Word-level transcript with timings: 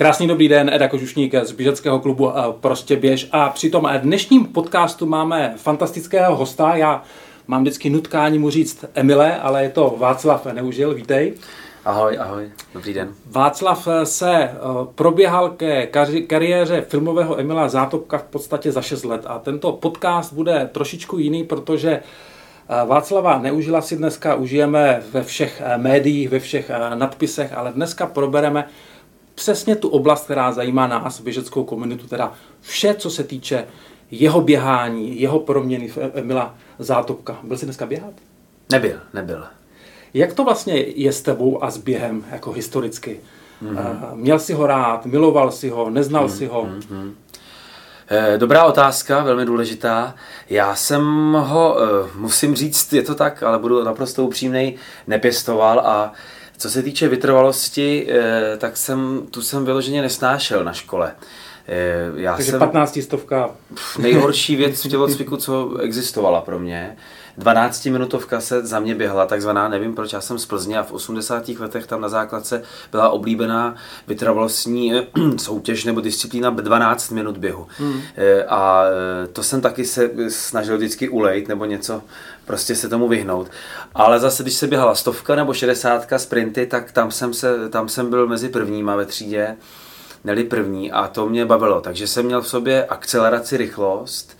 Krásný 0.00 0.28
dobrý 0.28 0.48
den, 0.48 0.70
Eda 0.72 0.88
Kožušník 0.88 1.34
z 1.42 1.52
běžeckého 1.52 1.98
klubu 1.98 2.30
eh, 2.30 2.42
Prostě 2.60 2.96
běž. 2.96 3.28
A 3.32 3.48
při 3.48 3.70
tom 3.70 3.88
dnešním 3.98 4.46
podcastu 4.46 5.06
máme 5.06 5.54
fantastického 5.56 6.36
hosta. 6.36 6.76
Já 6.76 7.02
mám 7.46 7.62
vždycky 7.62 7.90
nutkání 7.90 8.38
mu 8.38 8.50
říct 8.50 8.84
Emile, 8.94 9.36
ale 9.36 9.62
je 9.62 9.70
to 9.70 9.94
Václav 9.98 10.46
Neužil. 10.46 10.94
Vítej. 10.94 11.34
Ahoj, 11.84 12.18
ahoj, 12.20 12.50
dobrý 12.74 12.94
den. 12.94 13.14
Václav 13.26 13.88
se 14.04 14.32
eh, 14.34 14.58
proběhal 14.94 15.50
ke 15.50 15.86
kariéře 16.26 16.80
filmového 16.80 17.40
Emila 17.40 17.68
Zátopka 17.68 18.18
v 18.18 18.24
podstatě 18.24 18.72
za 18.72 18.82
6 18.82 19.04
let 19.04 19.22
a 19.26 19.38
tento 19.38 19.72
podcast 19.72 20.32
bude 20.32 20.68
trošičku 20.72 21.18
jiný, 21.18 21.44
protože 21.44 21.90
eh, 21.90 22.86
Václava 22.86 23.38
Neužila 23.38 23.82
si 23.82 23.96
dneska 23.96 24.34
užijeme 24.34 25.02
ve 25.12 25.22
všech 25.22 25.62
médiích, 25.76 26.28
ve 26.28 26.38
všech 26.38 26.70
nadpisech, 26.94 27.52
ale 27.52 27.72
dneska 27.72 28.06
probereme 28.06 28.68
přesně 29.40 29.76
tu 29.76 29.88
oblast, 29.88 30.24
která 30.24 30.52
zajímá 30.52 30.86
nás, 30.86 31.20
běžeckou 31.20 31.64
komunitu, 31.64 32.06
teda 32.06 32.32
vše, 32.60 32.94
co 32.94 33.10
se 33.10 33.24
týče 33.24 33.64
jeho 34.10 34.40
běhání, 34.40 35.20
jeho 35.20 35.38
proměny 35.38 35.88
v 35.88 35.98
Emila 36.14 36.54
Zátopka. 36.78 37.38
Byl 37.42 37.58
jsi 37.58 37.64
dneska 37.64 37.86
běhat? 37.86 38.12
Nebyl, 38.72 39.00
nebyl. 39.14 39.44
Jak 40.14 40.32
to 40.32 40.44
vlastně 40.44 40.74
je 40.78 41.12
s 41.12 41.22
tebou 41.22 41.64
a 41.64 41.70
s 41.70 41.76
během, 41.76 42.24
jako 42.30 42.52
historicky? 42.52 43.20
Mm-hmm. 43.62 44.14
Měl 44.14 44.38
jsi 44.38 44.52
ho 44.52 44.66
rád, 44.66 45.06
miloval 45.06 45.50
si 45.50 45.68
ho, 45.68 45.90
neznal 45.90 46.26
mm-hmm. 46.26 46.36
si 46.36 46.46
ho? 46.46 46.64
Mm-hmm. 46.64 47.12
Dobrá 48.36 48.64
otázka, 48.64 49.22
velmi 49.22 49.44
důležitá. 49.44 50.14
Já 50.50 50.74
jsem 50.74 51.32
ho, 51.32 51.76
eh, 51.80 52.10
musím 52.14 52.56
říct, 52.56 52.92
je 52.92 53.02
to 53.02 53.14
tak, 53.14 53.42
ale 53.42 53.58
budu 53.58 53.84
naprosto 53.84 54.24
upřímnej, 54.24 54.76
nepěstoval 55.06 55.80
a 55.80 56.12
co 56.60 56.70
se 56.70 56.82
týče 56.82 57.08
vytrvalosti, 57.08 58.06
eh, 58.10 58.56
tak 58.56 58.76
jsem, 58.76 59.22
tu 59.30 59.42
jsem 59.42 59.64
vyloženě 59.64 60.02
nesnášel 60.02 60.64
na 60.64 60.72
škole. 60.72 61.12
Eh, 61.68 62.10
já 62.16 62.36
Takže 62.36 62.50
jsem 62.50 62.58
15 62.58 63.02
stovka. 63.02 63.50
Nejhorší 63.98 64.56
věc 64.56 64.84
v 64.84 64.88
tělocviku, 64.88 65.36
co 65.36 65.76
existovala 65.76 66.40
pro 66.40 66.58
mě. 66.58 66.96
12-minutovka 67.38 68.38
se 68.38 68.66
za 68.66 68.80
mě 68.80 68.94
běhla, 68.94 69.26
takzvaná, 69.26 69.68
nevím 69.68 69.94
proč, 69.94 70.12
já 70.12 70.20
jsem 70.20 70.38
z 70.38 70.46
Plzně 70.46 70.78
a 70.78 70.82
v 70.82 70.92
80. 70.92 71.48
letech 71.48 71.86
tam 71.86 72.00
na 72.00 72.08
základce 72.08 72.62
byla 72.92 73.08
oblíbená 73.08 73.74
vytrvalostní 74.06 74.94
eh, 74.94 75.06
soutěž 75.36 75.84
nebo 75.84 76.00
disciplína 76.00 76.50
12 76.50 77.10
minut 77.10 77.38
běhu. 77.38 77.66
Hmm. 77.78 78.02
A 78.48 78.84
to 79.32 79.42
jsem 79.42 79.60
taky 79.60 79.84
se 79.84 80.10
snažil 80.28 80.76
vždycky 80.76 81.08
ulejt 81.08 81.48
nebo 81.48 81.64
něco 81.64 82.02
prostě 82.50 82.74
se 82.74 82.88
tomu 82.88 83.08
vyhnout. 83.08 83.50
Ale 83.94 84.20
zase, 84.20 84.42
když 84.42 84.54
se 84.54 84.66
běhala 84.66 84.94
stovka 84.94 85.34
nebo 85.34 85.54
šedesátka 85.54 86.18
sprinty, 86.18 86.66
tak 86.66 86.92
tam 86.92 87.10
jsem, 87.10 87.34
se, 87.34 87.68
tam 87.68 87.88
jsem 87.88 88.10
byl 88.10 88.26
mezi 88.26 88.48
prvníma 88.48 88.96
ve 88.96 89.06
třídě, 89.06 89.56
neli 90.24 90.44
první 90.44 90.92
a 90.92 91.08
to 91.08 91.28
mě 91.28 91.46
bavilo. 91.46 91.80
Takže 91.80 92.06
jsem 92.06 92.26
měl 92.26 92.42
v 92.42 92.48
sobě 92.48 92.86
akceleraci, 92.86 93.56
rychlost, 93.56 94.36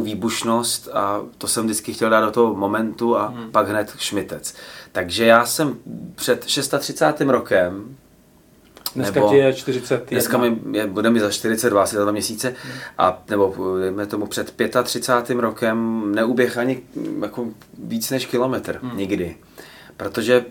e, 0.00 0.02
výbušnost 0.02 0.88
a 0.92 1.22
to 1.38 1.48
jsem 1.48 1.64
vždycky 1.64 1.92
chtěl 1.92 2.10
dát 2.10 2.20
do 2.20 2.30
toho 2.30 2.54
momentu 2.54 3.16
a 3.16 3.26
hmm. 3.26 3.50
pak 3.50 3.68
hned 3.68 3.94
šmitec. 3.98 4.54
Takže 4.92 5.26
já 5.26 5.46
jsem 5.46 5.76
před 6.14 6.48
630. 6.48 7.20
rokem 7.20 7.96
Dneska 8.94 9.20
nebo, 9.20 9.28
ti 9.28 9.36
je 9.36 9.52
40. 9.52 10.10
Dneska 10.10 10.38
mi, 10.38 10.58
je, 10.72 10.86
bude 10.86 11.10
mi 11.10 11.20
za 11.20 11.30
42, 11.30 11.82
asi 11.82 11.96
za 11.96 12.02
dva 12.02 12.12
měsíce. 12.12 12.48
Hmm. 12.48 12.72
A, 12.98 13.22
nebo 13.30 13.76
dejme 13.80 14.06
tomu 14.06 14.26
před 14.26 14.54
35. 14.84 15.40
rokem 15.40 16.02
neuběh 16.14 16.58
ani 16.58 16.82
jako 17.22 17.46
víc 17.78 18.10
než 18.10 18.26
kilometr. 18.26 18.78
Hmm. 18.82 18.96
Nikdy. 18.96 19.36
Protože 19.96 20.44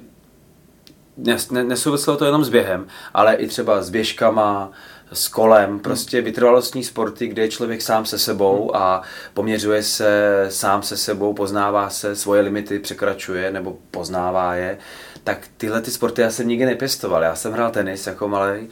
nes, 1.17 1.51
ne, 1.51 1.63
nesouviselo 1.63 2.17
to 2.17 2.25
jenom 2.25 2.45
s 2.45 2.49
během, 2.49 2.87
ale 3.13 3.35
i 3.35 3.47
třeba 3.47 3.81
s 3.81 3.89
běžkama, 3.89 4.71
s 5.13 5.27
kolem, 5.27 5.69
hmm. 5.69 5.79
prostě 5.79 6.21
vytrvalostní 6.21 6.83
sporty, 6.83 7.27
kde 7.27 7.41
je 7.41 7.49
člověk 7.49 7.81
sám 7.81 8.05
se 8.05 8.19
sebou 8.19 8.61
hmm. 8.61 8.81
a 8.81 9.01
poměřuje 9.33 9.83
se 9.83 10.45
sám 10.49 10.83
se 10.83 10.97
sebou, 10.97 11.33
poznává 11.33 11.89
se, 11.89 12.15
svoje 12.15 12.41
limity 12.41 12.79
překračuje 12.79 13.51
nebo 13.51 13.77
poznává 13.91 14.55
je 14.55 14.77
tak 15.23 15.47
tyhle 15.57 15.81
ty 15.81 15.91
sporty 15.91 16.21
já 16.21 16.29
jsem 16.29 16.47
nikdy 16.47 16.65
nepěstoval. 16.65 17.23
Já 17.23 17.35
jsem 17.35 17.51
hrál 17.51 17.71
tenis 17.71 18.07
jako 18.07 18.27
malý, 18.27 18.69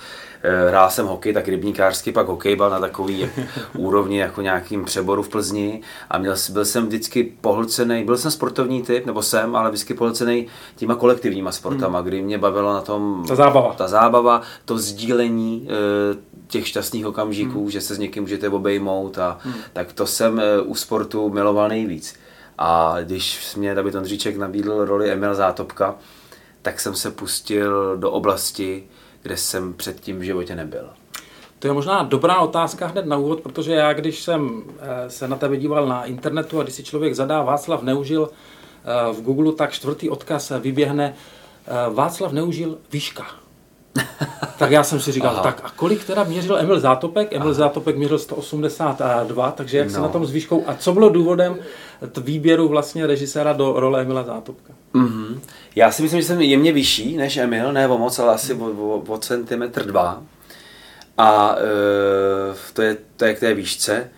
hrál 0.69 0.89
jsem 0.89 1.05
hokej, 1.05 1.33
tak 1.33 1.47
rybníkářský, 1.47 2.11
pak 2.11 2.27
hokejbal 2.27 2.69
na 2.69 2.79
takový 2.79 3.29
úrovni 3.77 4.19
jako 4.19 4.41
nějakým 4.41 4.85
přeboru 4.85 5.23
v 5.23 5.29
Plzni 5.29 5.81
a 6.09 6.17
měl, 6.17 6.35
byl 6.53 6.65
jsem 6.65 6.87
vždycky 6.87 7.33
pohlcený, 7.41 8.03
byl 8.03 8.17
jsem 8.17 8.31
sportovní 8.31 8.81
typ, 8.81 9.05
nebo 9.05 9.21
jsem, 9.21 9.55
ale 9.55 9.69
vždycky 9.69 9.93
pohlcený 9.93 10.47
těma 10.75 10.95
kolektivníma 10.95 11.51
sportama, 11.51 11.99
hmm. 11.99 12.07
kdy 12.07 12.21
mě 12.21 12.37
bavilo 12.37 12.73
na 12.73 12.81
tom 12.81 13.25
ta 13.27 13.35
zábava, 13.35 13.73
ta 13.73 13.87
zábava 13.87 14.41
to 14.65 14.77
sdílení 14.77 15.67
eh, 15.69 16.17
těch 16.47 16.67
šťastných 16.67 17.05
okamžiků, 17.05 17.59
hmm. 17.59 17.71
že 17.71 17.81
se 17.81 17.95
s 17.95 17.99
někým 17.99 18.23
můžete 18.23 18.49
obejmout 18.49 19.17
a 19.17 19.37
hmm. 19.41 19.53
tak 19.73 19.93
to 19.93 20.07
jsem 20.07 20.39
eh, 20.39 20.61
u 20.61 20.75
sportu 20.75 21.29
miloval 21.29 21.69
nejvíc. 21.69 22.15
A 22.57 22.95
když 23.03 23.55
mě 23.55 23.75
David 23.75 23.95
Ondříček 23.95 24.37
nabídl 24.37 24.85
roli 24.85 25.11
Emil 25.11 25.35
Zátopka, 25.35 25.95
tak 26.61 26.79
jsem 26.79 26.95
se 26.95 27.11
pustil 27.11 27.97
do 27.97 28.11
oblasti, 28.11 28.83
kde 29.21 29.37
jsem 29.37 29.73
předtím 29.73 30.19
v 30.19 30.23
životě 30.23 30.55
nebyl. 30.55 30.89
To 31.59 31.67
je 31.67 31.73
možná 31.73 32.03
dobrá 32.03 32.39
otázka 32.39 32.87
hned 32.87 33.05
na 33.05 33.17
úvod, 33.17 33.41
protože 33.41 33.73
já, 33.73 33.93
když 33.93 34.23
jsem 34.23 34.63
eh, 34.79 35.09
se 35.09 35.27
na 35.27 35.35
tebe 35.35 35.57
díval 35.57 35.87
na 35.87 36.05
internetu 36.05 36.59
a 36.59 36.63
když 36.63 36.75
si 36.75 36.83
člověk 36.83 37.15
zadá 37.15 37.41
Václav 37.41 37.83
Neužil 37.83 38.29
eh, 38.29 39.13
v 39.13 39.21
Google, 39.21 39.53
tak 39.53 39.71
čtvrtý 39.71 40.09
odkaz 40.09 40.51
vyběhne 40.59 41.15
eh, 41.65 41.93
Václav 41.93 42.31
Neužil 42.31 42.77
výška. 42.91 43.40
tak 44.57 44.71
já 44.71 44.83
jsem 44.83 44.99
si 44.99 45.11
říkal, 45.11 45.29
Aha. 45.29 45.43
tak 45.43 45.61
a 45.63 45.69
kolik 45.75 46.03
teda 46.03 46.23
měřil 46.23 46.57
Emil 46.57 46.79
Zátopek? 46.79 47.33
Emil 47.33 47.47
Aha. 47.47 47.53
Zátopek 47.53 47.97
měřil 47.97 48.19
182, 48.19 49.51
takže 49.51 49.77
jak 49.77 49.87
no. 49.87 49.93
se 49.93 49.99
na 49.99 50.07
tom 50.07 50.25
s 50.25 50.31
výškou 50.31 50.63
a 50.67 50.75
co 50.75 50.93
bylo 50.93 51.09
důvodem 51.09 51.55
výběru 52.17 52.67
vlastně 52.67 53.07
režiséra 53.07 53.53
do 53.53 53.73
role 53.79 54.01
Emila 54.01 54.23
Zátopka? 54.23 54.73
Mm-hmm. 54.95 55.39
Já 55.75 55.91
si 55.91 56.03
myslím, 56.03 56.21
že 56.21 56.27
jsem 56.27 56.41
jemně 56.41 56.71
vyšší 56.71 57.17
než 57.17 57.37
Emil, 57.37 57.73
ne 57.73 57.87
o 57.87 57.97
moc, 57.97 58.19
ale 58.19 58.33
asi 58.33 58.53
o, 58.53 58.65
o, 58.65 59.03
o 59.07 59.17
centimetr 59.17 59.85
dva. 59.85 60.23
A 61.17 61.55
e, 61.57 62.73
to, 62.73 62.81
je, 62.81 62.97
to 63.17 63.25
je 63.25 63.33
k 63.33 63.39
té 63.39 63.53
výšce. 63.53 64.09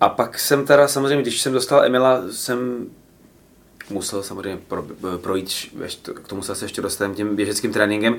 A 0.00 0.08
pak 0.08 0.38
jsem 0.38 0.66
teda 0.66 0.88
samozřejmě, 0.88 1.22
když 1.22 1.40
jsem 1.40 1.52
dostal 1.52 1.84
Emila, 1.84 2.22
jsem 2.30 2.86
musel 3.90 4.22
samozřejmě 4.22 4.60
pro, 4.68 4.84
projít, 5.16 5.50
k 6.14 6.28
tomu 6.28 6.42
se 6.42 6.64
ještě 6.64 6.82
dostaneme 6.82 7.14
tím 7.14 7.36
běžeckým 7.36 7.72
tréninkem, 7.72 8.16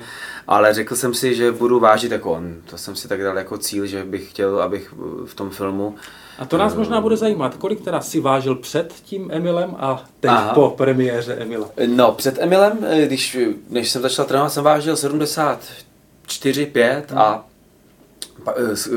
ale 0.48 0.74
řekl 0.74 0.96
jsem 0.96 1.14
si, 1.14 1.34
že 1.34 1.52
budu 1.52 1.80
vážit 1.80 2.12
jako 2.12 2.32
on. 2.32 2.56
To 2.70 2.78
jsem 2.78 2.96
si 2.96 3.08
tak 3.08 3.22
dal 3.22 3.38
jako 3.38 3.58
cíl, 3.58 3.86
že 3.86 4.04
bych 4.04 4.30
chtěl, 4.30 4.62
abych 4.62 4.94
v 5.24 5.34
tom 5.34 5.50
filmu 5.50 5.94
a 6.38 6.44
to 6.44 6.58
nás 6.58 6.74
možná 6.74 7.00
bude 7.00 7.16
zajímat, 7.16 7.56
kolik 7.56 7.80
teda 7.80 8.00
si 8.00 8.20
vážil 8.20 8.54
před 8.54 8.94
tím 9.04 9.30
Emilem 9.32 9.76
a 9.78 10.04
teď 10.20 10.30
Aha. 10.30 10.54
po 10.54 10.70
premiéře 10.70 11.34
Emila? 11.34 11.68
No, 11.86 12.12
před 12.12 12.38
Emilem, 12.38 12.78
když, 13.06 13.38
než 13.70 13.90
jsem 13.90 14.02
začal 14.02 14.24
trénovat, 14.24 14.52
jsem 14.52 14.64
vážil 14.64 14.96
74, 14.96 16.66
5 16.66 17.10
hmm. 17.10 17.18
a 17.18 17.44
Eh, 17.44 17.49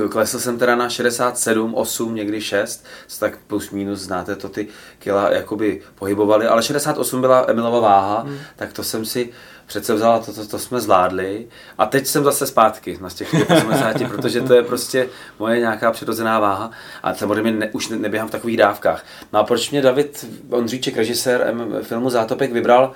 klesl 0.10 0.40
jsem 0.40 0.60
teda 0.60 0.76
na 0.76 0.90
67, 0.90 1.76
8, 1.76 2.16
někdy 2.16 2.42
6, 2.42 2.86
tak 3.20 3.38
plus 3.48 3.72
minus 3.72 4.00
znáte 4.00 4.36
to 4.36 4.50
ty 4.50 4.68
kila 5.00 5.32
jakoby 5.32 5.82
pohybovaly, 5.96 6.48
ale 6.48 6.64
68 6.64 7.22
byla 7.22 7.46
Emilova 7.48 7.80
váha, 7.80 8.22
hmm. 8.22 8.38
tak 8.56 8.74
to 8.74 8.84
jsem 8.84 9.06
si 9.06 9.30
přece 9.66 9.94
vzal 9.94 10.24
to, 10.24 10.34
to, 10.34 10.48
to 10.48 10.60
jsme 10.60 10.82
zvládli 10.82 11.48
a 11.78 11.86
teď 11.86 12.08
jsem 12.08 12.24
zase 12.24 12.48
zpátky 12.48 12.98
na 13.02 13.10
těch 13.10 13.34
80, 13.34 14.08
protože 14.10 14.42
to 14.42 14.54
je 14.54 14.64
prostě 14.64 15.10
moje 15.40 15.60
nějaká 15.60 15.92
přirozená 15.92 16.40
váha 16.40 16.72
a 17.04 17.14
samozřejmě 17.14 17.52
ne, 17.52 17.70
už 17.72 17.90
ne, 17.90 17.98
neběhám 17.98 18.28
v 18.28 18.32
takových 18.32 18.58
dávkách. 18.58 19.06
No 19.34 19.40
a 19.40 19.44
proč 19.44 19.72
mě 19.72 19.82
David 19.82 20.26
Ondříček, 20.50 20.98
režisér 20.98 21.54
filmu 21.82 22.10
Zátopek, 22.10 22.52
vybral 22.52 22.94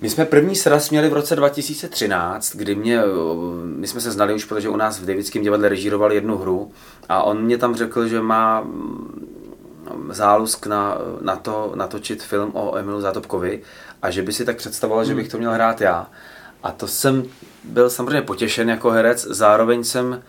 my 0.00 0.10
jsme 0.10 0.24
první 0.24 0.56
sraz 0.56 0.90
měli 0.90 1.08
v 1.08 1.12
roce 1.12 1.36
2013, 1.36 2.56
kdy 2.56 2.74
mě, 2.74 3.02
my 3.62 3.86
jsme 3.86 4.00
se 4.00 4.10
znali 4.10 4.34
už, 4.34 4.44
protože 4.44 4.68
u 4.68 4.76
nás 4.76 4.98
v 4.98 5.06
Davidském 5.06 5.42
divadle 5.42 5.68
režíroval 5.68 6.12
jednu 6.12 6.38
hru 6.38 6.72
a 7.08 7.22
on 7.22 7.42
mě 7.42 7.58
tam 7.58 7.74
řekl, 7.74 8.08
že 8.08 8.20
má 8.20 8.60
mm, 8.60 9.26
zálusk 10.10 10.66
na, 10.66 10.98
na 11.20 11.36
to 11.36 11.72
natočit 11.74 12.22
film 12.22 12.50
o 12.54 12.76
Emilu 12.76 13.00
Zátopkovi 13.00 13.62
a 14.02 14.10
že 14.10 14.22
by 14.22 14.32
si 14.32 14.44
tak 14.44 14.56
představoval, 14.56 15.04
že 15.04 15.14
bych 15.14 15.28
to 15.28 15.38
měl 15.38 15.52
hrát 15.52 15.80
já. 15.80 16.10
A 16.62 16.72
to 16.72 16.86
jsem 16.86 17.24
byl 17.64 17.90
samozřejmě 17.90 18.22
potěšen 18.22 18.70
jako 18.70 18.90
herec, 18.90 19.26
zároveň 19.30 19.84
jsem 19.84 20.22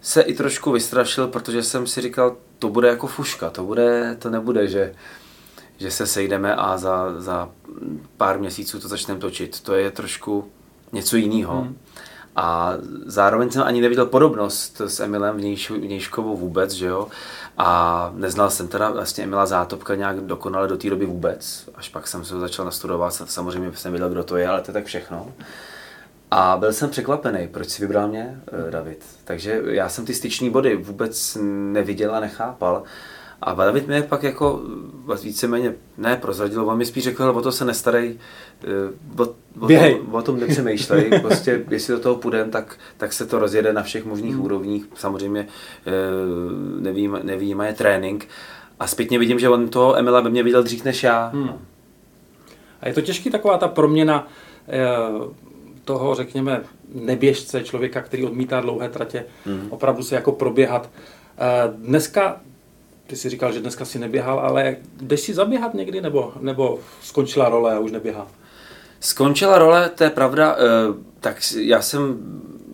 se 0.00 0.22
i 0.22 0.34
trošku 0.34 0.72
vystrašil, 0.72 1.28
protože 1.28 1.62
jsem 1.62 1.86
si 1.86 2.00
říkal, 2.00 2.36
to 2.58 2.68
bude 2.68 2.88
jako 2.88 3.06
fuška, 3.06 3.50
to, 3.50 3.64
bude, 3.64 4.16
to 4.18 4.30
nebude, 4.30 4.68
že 4.68 4.94
že 5.84 5.90
se 5.90 6.06
sejdeme 6.06 6.54
a 6.54 6.78
za, 6.78 7.20
za 7.20 7.48
pár 8.16 8.38
měsíců 8.38 8.80
to 8.80 8.88
začneme 8.88 9.20
točit. 9.20 9.60
To 9.60 9.74
je 9.74 9.90
trošku 9.90 10.50
něco 10.92 11.16
jiného. 11.16 11.60
Hmm. 11.60 11.78
A 12.36 12.74
zároveň 13.06 13.50
jsem 13.50 13.62
ani 13.62 13.80
neviděl 13.80 14.06
podobnost 14.06 14.80
s 14.80 15.00
Emilem 15.00 15.36
Vnějškovou 15.70 16.36
vůbec, 16.36 16.72
že 16.72 16.86
jo. 16.86 17.08
A 17.58 18.10
neznal 18.14 18.50
jsem 18.50 18.68
teda 18.68 18.90
vlastně 18.90 19.24
Emila 19.24 19.46
Zátopka 19.46 19.94
nějak 19.94 20.20
dokonale 20.20 20.68
do 20.68 20.76
té 20.76 20.90
doby 20.90 21.06
vůbec. 21.06 21.68
Až 21.74 21.88
pak 21.88 22.06
jsem 22.06 22.24
se 22.24 22.34
ho 22.34 22.40
začal 22.40 22.64
nastudovat, 22.64 23.10
samozřejmě 23.10 23.72
jsem 23.74 23.92
věděl, 23.92 24.10
kdo 24.10 24.24
to 24.24 24.36
je, 24.36 24.48
ale 24.48 24.60
to 24.60 24.70
je 24.70 24.72
tak 24.72 24.84
všechno. 24.84 25.32
A 26.30 26.56
byl 26.56 26.72
jsem 26.72 26.90
překvapený, 26.90 27.48
proč 27.48 27.68
si 27.68 27.82
vybral 27.82 28.08
mě, 28.08 28.40
eh, 28.46 28.70
David. 28.70 29.04
Takže 29.24 29.62
já 29.66 29.88
jsem 29.88 30.04
ty 30.04 30.14
styční 30.14 30.50
body 30.50 30.76
vůbec 30.76 31.38
neviděl 31.72 32.14
a 32.14 32.20
nechápal. 32.20 32.82
A 33.44 33.54
David 33.54 33.86
mě 33.86 34.02
pak 34.02 34.22
jako 34.22 34.60
víceméně 35.22 35.74
ne 35.98 36.16
prozradil, 36.16 36.68
on 36.68 36.78
mi 36.78 36.86
spíš 36.86 37.04
řekl, 37.04 37.22
o 37.24 37.42
to 37.42 37.52
se 37.52 37.64
nestarej, 37.64 38.18
o, 39.18 39.22
o, 39.60 39.68
tom, 39.68 40.14
o 40.14 40.22
tom 40.22 40.40
nepřemýšlej, 40.40 41.10
prostě 41.22 41.64
jestli 41.70 41.94
do 41.94 42.00
toho 42.00 42.14
půjdem, 42.14 42.50
tak, 42.50 42.76
tak 42.96 43.12
se 43.12 43.26
to 43.26 43.38
rozjede 43.38 43.72
na 43.72 43.82
všech 43.82 44.04
možných 44.04 44.34
hmm. 44.34 44.44
úrovních, 44.44 44.84
samozřejmě 44.94 45.46
nevím, 46.80 47.18
nevím, 47.22 47.60
je 47.60 47.72
trénink. 47.72 48.28
A 48.80 48.86
zpětně 48.86 49.18
vidím, 49.18 49.38
že 49.38 49.48
on 49.48 49.68
toho 49.68 49.96
Emila 49.96 50.22
by 50.22 50.30
mě 50.30 50.42
viděl 50.42 50.62
dřív 50.62 50.84
než 50.84 51.02
já. 51.02 51.30
Hmm. 51.34 51.58
A 52.80 52.88
je 52.88 52.94
to 52.94 53.00
těžký 53.00 53.30
taková 53.30 53.58
ta 53.58 53.68
proměna 53.68 54.28
toho, 55.84 56.14
řekněme, 56.14 56.62
neběžce, 56.94 57.64
člověka, 57.64 58.02
který 58.02 58.24
odmítá 58.24 58.60
dlouhé 58.60 58.88
tratě, 58.88 59.24
hmm. 59.46 59.66
opravdu 59.70 60.02
se 60.02 60.14
jako 60.14 60.32
proběhat. 60.32 60.90
Dneska 61.76 62.40
ty 63.06 63.16
jsi 63.16 63.28
říkal, 63.28 63.52
že 63.52 63.60
dneska 63.60 63.84
si 63.84 63.98
neběhal, 63.98 64.38
ale 64.40 64.76
jdeš 65.00 65.20
si 65.20 65.34
zaběhat 65.34 65.74
někdy, 65.74 66.00
nebo, 66.00 66.32
nebo 66.40 66.78
skončila 67.02 67.48
role 67.48 67.74
a 67.74 67.78
už 67.78 67.92
neběhá? 67.92 68.26
Skončila 69.00 69.58
role, 69.58 69.88
to 69.88 70.04
je 70.04 70.10
pravda. 70.10 70.56
Eh, 70.58 70.94
tak 71.20 71.36
já 71.56 71.82
jsem 71.82 72.18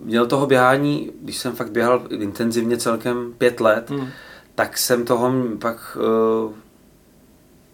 měl 0.05 0.27
toho 0.27 0.47
běhání, 0.47 1.11
když 1.23 1.37
jsem 1.37 1.53
fakt 1.53 1.71
běhal 1.71 2.03
intenzivně 2.11 2.77
celkem 2.77 3.35
pět 3.39 3.61
let, 3.61 3.91
hmm. 3.91 4.09
tak 4.55 4.79
jsem 4.79 5.05
toho 5.05 5.33
pak... 5.59 5.99
Eh, 6.01 6.53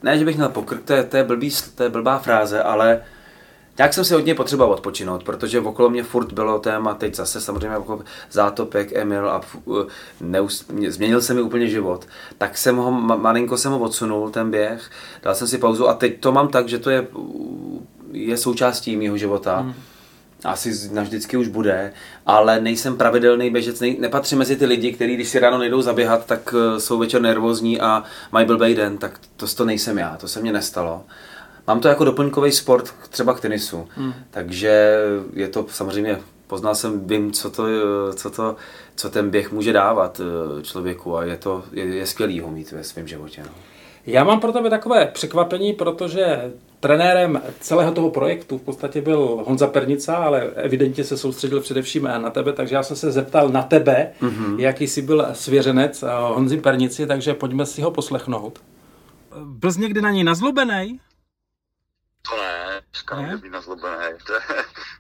ne, 0.03 0.19
že 0.19 0.25
bych 0.25 0.37
měl 0.37 0.49
pokrk, 0.49 0.85
to 0.85 0.93
je, 0.93 1.05
to 1.05 1.17
je, 1.17 1.25
blbý, 1.25 1.51
to 1.75 1.83
je 1.83 1.89
blbá 1.89 2.19
fráze, 2.19 2.63
ale 2.63 3.03
Nějak 3.79 3.95
jsem 3.95 4.05
si 4.05 4.15
hodně 4.15 4.35
potřeboval 4.35 4.75
odpočinout, 4.75 5.25
protože 5.25 5.61
okolo 5.61 5.91
mě 5.91 6.03
furt 6.03 6.33
bylo 6.33 6.59
téma, 6.59 6.95
teď 6.95 7.15
zase 7.15 7.41
samozřejmě 7.41 7.69
jako 7.69 8.01
zátopek, 8.31 8.93
Emil 8.93 9.31
a 9.31 9.41
neus, 10.21 10.65
změnil 10.89 11.23
se 11.23 11.35
mi 11.35 11.43
úplně 11.43 11.69
život. 11.69 12.07
Tak 12.39 12.59
jsem 12.59 12.77
ho, 12.77 12.91
malinko 12.91 13.57
jsem 13.57 13.73
ho 13.73 13.79
odsunul, 13.79 14.31
ten 14.31 14.51
běh, 14.51 14.91
dal 15.23 15.35
jsem 15.35 15.49
si 15.49 15.59
pauzu 15.59 15.89
a 15.89 15.95
teď 15.95 16.21
to 16.21 16.33
mám 16.33 16.49
tak, 16.49 16.69
že 16.69 16.79
to 16.79 16.91
je, 16.91 17.07
je 18.13 18.37
součástí 18.37 18.97
mého 18.97 19.17
života. 19.17 19.57
Hmm 19.57 19.75
asi 20.45 20.91
navždycky 20.93 21.37
už 21.37 21.49
bude, 21.49 21.93
ale 22.27 22.61
nejsem 22.61 22.97
pravidelný 22.97 23.51
běžec, 23.51 23.81
nej, 23.81 23.97
nepatřím 24.01 24.39
mezi 24.39 24.57
ty 24.57 24.67
lidi, 24.67 24.93
kteří 24.93 25.15
když 25.15 25.29
si 25.29 25.39
ráno 25.39 25.59
nejdou 25.59 25.83
zaběhat, 25.83 26.27
tak 26.27 26.55
eh, 26.55 26.81
jsou 26.81 26.99
večer 26.99 27.21
nervózní 27.21 27.81
a 27.81 28.05
mají 28.33 28.47
blbej 28.47 28.75
den, 28.75 28.99
tak 28.99 29.21
to, 29.37 29.47
to 29.47 29.65
nejsem 29.65 29.99
já, 29.99 30.17
to 30.17 30.29
se 30.29 30.41
mně 30.41 30.53
nestalo. 30.53 31.05
Mám 31.67 31.81
to 31.81 31.89
jako 31.89 32.05
doplňkový 32.05 32.53
sport 32.53 32.95
třeba 33.11 33.35
k 33.35 33.41
tenisu, 33.41 33.89
hmm. 33.97 34.13
takže 34.31 34.99
je 35.33 35.49
to 35.49 35.67
samozřejmě, 35.69 36.19
poznal 36.47 36.75
jsem, 36.75 37.07
vím, 37.07 37.33
co 37.33 37.51
to, 37.51 37.65
co 38.15 38.31
to, 38.31 38.57
co 38.97 39.11
ten 39.11 39.31
běh 39.31 39.53
může 39.53 39.73
dávat 39.73 40.21
eh, 40.21 40.63
člověku 40.63 41.17
a 41.17 41.25
je 41.25 41.37
to, 41.37 41.65
je, 41.73 41.85
je 41.85 42.07
skvělý 42.07 42.41
ho 42.41 42.51
mít 42.51 42.73
ve 42.73 42.85
svém 42.85 43.09
životě. 43.09 43.43
No. 43.43 43.51
Já 44.07 44.25
mám 44.25 44.41
pro 44.41 44.53
tebe 44.53 44.71
takové 44.71 45.07
překvapení, 45.07 45.73
protože 45.73 46.53
trenérem 46.81 47.43
celého 47.61 47.93
toho 47.93 48.11
projektu 48.11 48.59
v 48.59 48.63
podstatě 48.63 49.01
byl 49.01 49.45
Honza 49.47 49.67
Pernica, 49.67 50.17
ale 50.17 50.41
evidentně 50.41 51.05
se 51.05 51.17
soustředil 51.17 51.61
především 51.61 52.03
na 52.03 52.31
tebe, 52.31 52.53
takže 52.53 52.75
já 52.75 52.83
jsem 52.83 52.97
se 52.97 53.13
zeptal 53.13 53.49
na 53.49 53.63
tebe, 53.63 54.11
mm-hmm. 54.21 54.59
jaký 54.59 54.87
jsi 54.87 55.03
byl 55.03 55.27
svěřenec 55.33 56.05
Honzi 56.35 56.57
Pernici, 56.57 57.07
takže 57.07 57.35
pojďme 57.35 57.67
si 57.67 57.83
ho 57.83 57.91
poslechnout. 57.91 58.59
Byl 59.45 59.73
jsi 59.73 59.81
někdy 59.81 60.01
na 60.01 60.11
něj 60.11 60.25
nazlobený? 60.25 61.01
Ne, 62.97 63.17
dneska 63.17 63.17
ne? 63.17 63.37
být 63.37 63.53
nazlobený. 63.53 63.97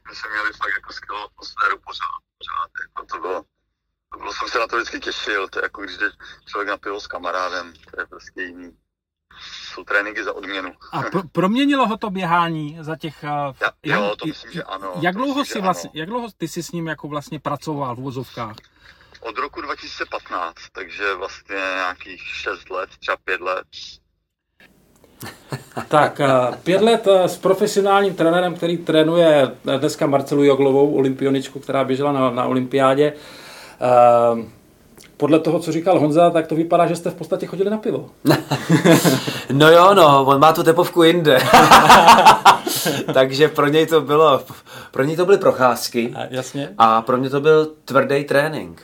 My 0.08 0.14
jsme 0.14 0.30
měli 0.30 0.52
fakt 0.52 0.72
jako 0.74 0.92
skvělou 0.92 1.24
atmosféru 1.24 1.78
pořád, 1.78 2.20
pořád. 2.38 2.70
Jako 2.82 3.06
to 3.06 3.20
bylo, 3.20 3.44
to 4.12 4.18
bylo, 4.18 4.32
jsem 4.32 4.48
se 4.48 4.58
na 4.58 4.66
to 4.66 4.76
vždycky 4.76 5.00
těšil, 5.00 5.48
to 5.48 5.58
je 5.58 5.62
jako 5.62 5.82
když 5.82 5.96
jde 5.96 6.10
člověk 6.46 6.68
na 6.68 6.76
pivo 6.76 7.00
s 7.00 7.06
kamarádem, 7.06 7.72
to 7.90 8.00
je 8.00 8.06
prostě 8.06 8.42
jiný. 8.42 8.76
Jsou 9.40 9.84
tréninky 9.84 10.24
za 10.24 10.32
odměnu. 10.32 10.72
A 10.92 11.02
pro, 11.02 11.22
proměnilo 11.32 11.86
ho 11.86 11.96
to 11.96 12.10
běhání 12.10 12.78
za 12.80 12.96
těch... 12.96 13.22
Uh, 13.22 13.54
ja, 13.60 13.96
jo, 13.96 14.16
to 14.16 14.26
myslím, 14.26 14.52
že 14.52 14.62
ano. 14.62 14.92
Jak 15.00 15.14
dlouho, 15.14 15.44
si 15.44 15.60
vlastně, 15.60 15.90
jak 15.94 16.08
dlouho 16.08 16.28
ty 16.36 16.48
jsi 16.48 16.62
s 16.62 16.72
ním 16.72 16.86
jako 16.86 17.08
vlastně 17.08 17.40
pracoval 17.40 17.96
v 17.96 17.98
vozovkách? 17.98 18.56
Od 19.20 19.38
roku 19.38 19.60
2015, 19.60 20.54
takže 20.72 21.14
vlastně 21.14 21.56
nějakých 21.56 22.22
6 22.22 22.70
let, 22.70 22.90
třeba 22.98 23.16
5 23.16 23.40
let. 23.40 23.66
Tak, 25.88 26.20
eh, 26.20 26.28
pět 26.64 26.82
let 26.82 27.08
eh, 27.10 27.28
s 27.28 27.38
profesionálním 27.38 28.14
trenérem, 28.14 28.54
který 28.54 28.76
trénuje 28.76 29.50
dneska 29.78 30.06
Marcelu 30.06 30.44
Joglovou, 30.44 30.94
olympioničku, 30.94 31.58
která 31.58 31.84
běžela 31.84 32.12
na, 32.12 32.30
na 32.30 32.44
olympiádě. 32.44 33.12
Eh, 33.80 34.44
podle 35.16 35.38
toho, 35.38 35.58
co 35.58 35.72
říkal 35.72 35.98
Honza, 35.98 36.30
tak 36.30 36.46
to 36.46 36.54
vypadá, 36.54 36.86
že 36.86 36.96
jste 36.96 37.10
v 37.10 37.14
podstatě 37.14 37.46
chodili 37.46 37.70
na 37.70 37.78
pivo. 37.78 38.10
no 39.52 39.70
jo, 39.70 39.94
no, 39.94 40.24
on 40.24 40.40
má 40.40 40.52
tu 40.52 40.62
tepovku 40.62 41.02
jinde. 41.02 41.38
Takže 43.14 43.48
pro 43.48 43.68
něj 43.68 43.86
to 43.86 44.00
bylo, 44.00 44.40
pro 44.90 45.04
něj 45.04 45.16
to 45.16 45.24
byly 45.24 45.38
procházky. 45.38 46.12
A, 46.16 46.20
jasně. 46.30 46.68
A 46.78 47.02
pro 47.02 47.16
mě 47.16 47.30
to 47.30 47.40
byl 47.40 47.68
tvrdý 47.84 48.24
trénink. 48.24 48.82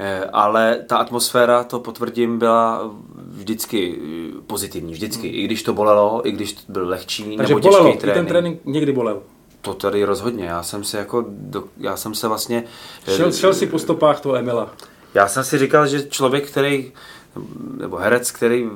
Eh, 0.00 0.24
ale 0.32 0.84
ta 0.86 0.96
atmosféra, 0.96 1.64
to 1.64 1.80
potvrdím, 1.80 2.38
byla 2.38 2.90
vždycky 3.14 3.98
eh, 3.98 4.40
pozitivní, 4.46 4.92
vždycky. 4.92 5.28
Hmm. 5.28 5.38
I 5.38 5.44
když 5.44 5.62
to 5.62 5.72
bolelo, 5.72 6.28
i 6.28 6.32
když 6.32 6.52
to 6.52 6.72
byl 6.72 6.88
lehčí 6.88 7.36
Takže 7.36 7.54
nebo 7.54 7.68
bolelo, 7.68 7.84
těžký 7.84 7.98
trénink. 8.00 8.16
ten 8.16 8.26
trénink 8.26 8.60
někdy 8.64 8.92
bolel. 8.92 9.22
To 9.60 9.74
tady 9.74 10.04
rozhodně. 10.04 10.44
Já 10.44 10.62
jsem 10.62 10.84
se 10.84 10.98
jako, 10.98 11.24
do, 11.28 11.64
já 11.76 11.96
jsem 11.96 12.14
se 12.14 12.28
vlastně... 12.28 12.64
Eh, 13.06 13.16
šel, 13.16 13.32
šel 13.32 13.54
si 13.54 13.66
po 13.66 13.78
stopách 13.78 14.20
toho 14.20 14.36
Emila. 14.36 14.70
Já 15.14 15.28
jsem 15.28 15.44
si 15.44 15.58
říkal, 15.58 15.86
že 15.86 16.08
člověk, 16.08 16.50
který, 16.50 16.92
nebo 17.78 17.96
herec, 17.96 18.30
který 18.30 18.68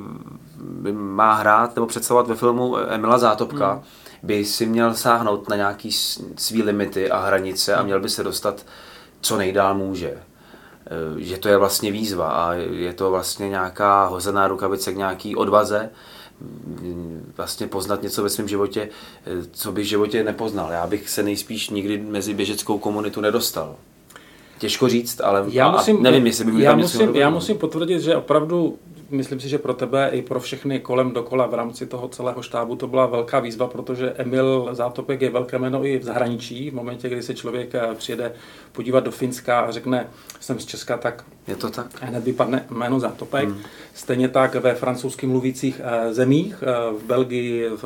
má 0.92 1.34
hrát 1.34 1.76
nebo 1.76 1.86
představovat 1.86 2.28
ve 2.28 2.34
filmu 2.34 2.76
Emila 2.76 3.19
Zátopka, 3.19 3.72
hmm. 3.72 3.82
by 4.22 4.44
si 4.44 4.66
měl 4.66 4.94
sáhnout 4.94 5.48
na 5.48 5.56
nějaký 5.56 5.92
svý 6.36 6.62
limity 6.62 7.10
a 7.10 7.26
hranice 7.26 7.74
a 7.74 7.82
měl 7.82 8.00
by 8.00 8.08
se 8.08 8.22
dostat 8.22 8.66
co 9.20 9.36
nejdál 9.36 9.74
může. 9.74 10.19
Eh, 10.92 11.20
že 11.20 11.38
to 11.38 11.48
je 11.48 11.56
vlastně 11.56 11.92
výzva 11.92 12.28
a 12.28 12.52
je 12.54 12.92
to 12.92 13.10
vlastně 13.10 13.48
nějaká 13.48 14.06
hozená 14.06 14.48
rukavice 14.48 14.92
k 14.92 14.96
nějaký 14.96 15.36
odvaze, 15.36 15.90
mm, 16.40 17.32
vlastně 17.36 17.66
poznat 17.66 18.02
něco 18.02 18.22
ve 18.22 18.28
svém 18.28 18.48
životě, 18.48 18.88
eh, 19.26 19.30
co 19.52 19.72
bych 19.72 19.84
v 19.84 19.88
životě 19.88 20.24
nepoznal. 20.24 20.72
Já 20.72 20.86
bych 20.86 21.08
se 21.08 21.22
nejspíš 21.22 21.70
nikdy 21.70 21.98
mezi 21.98 22.34
běžeckou 22.34 22.78
komunitu 22.78 23.20
nedostal. 23.20 23.76
Těžko 24.58 24.88
říct, 24.88 25.20
ale 25.20 25.44
já 25.48 25.70
musím, 25.70 26.02
nevím, 26.02 26.26
jestli 26.26 26.44
bych 26.44 26.55
já 26.55 26.76
musím, 26.76 27.17
já 27.17 27.31
musím 27.31 27.58
potvrdit, 27.58 28.00
že 28.00 28.17
opravdu 28.17 28.78
myslím 29.12 29.40
si, 29.40 29.48
že 29.48 29.58
pro 29.58 29.74
tebe 29.74 30.10
i 30.12 30.22
pro 30.22 30.40
všechny 30.40 30.81
kolem 30.81 31.10
dokola 31.10 31.46
v 31.46 31.54
rámci 31.54 31.86
toho 31.86 32.08
celého 32.08 32.42
štábu 32.42 32.76
to 32.76 32.86
byla 32.86 33.06
velká 33.06 33.40
výzva, 33.40 33.66
protože 33.66 34.10
Emil 34.16 34.69
Zátopek 34.72 35.20
je 35.20 35.31
velké 35.31 35.58
jméno 35.58 35.86
i 35.86 35.98
v 35.98 36.04
zahraničí. 36.04 36.70
V 36.70 36.74
momentě, 36.74 37.08
kdy 37.08 37.22
se 37.22 37.34
člověk 37.34 37.74
eh, 37.74 37.94
přijede 37.94 38.32
podívat 38.72 39.04
do 39.04 39.10
Finska 39.10 39.60
a 39.60 39.70
řekne, 39.70 40.06
jsem 40.40 40.58
z 40.58 40.66
Česka, 40.66 40.96
tak 40.96 41.24
je 41.46 41.56
to 41.56 41.70
tak. 41.70 41.86
Hned 42.02 42.24
vypadne 42.24 42.66
jméno 42.70 43.00
Zátopek. 43.00 43.48
Hmm. 43.48 43.62
Stejně 43.94 44.28
tak 44.28 44.54
ve 44.54 44.74
francouzsky 44.74 45.26
mluvících 45.26 45.81
eh, 45.84 46.14
zemích, 46.14 46.62
eh, 46.62 46.92
v 46.92 47.04
Belgii, 47.06 47.69
v, 47.69 47.82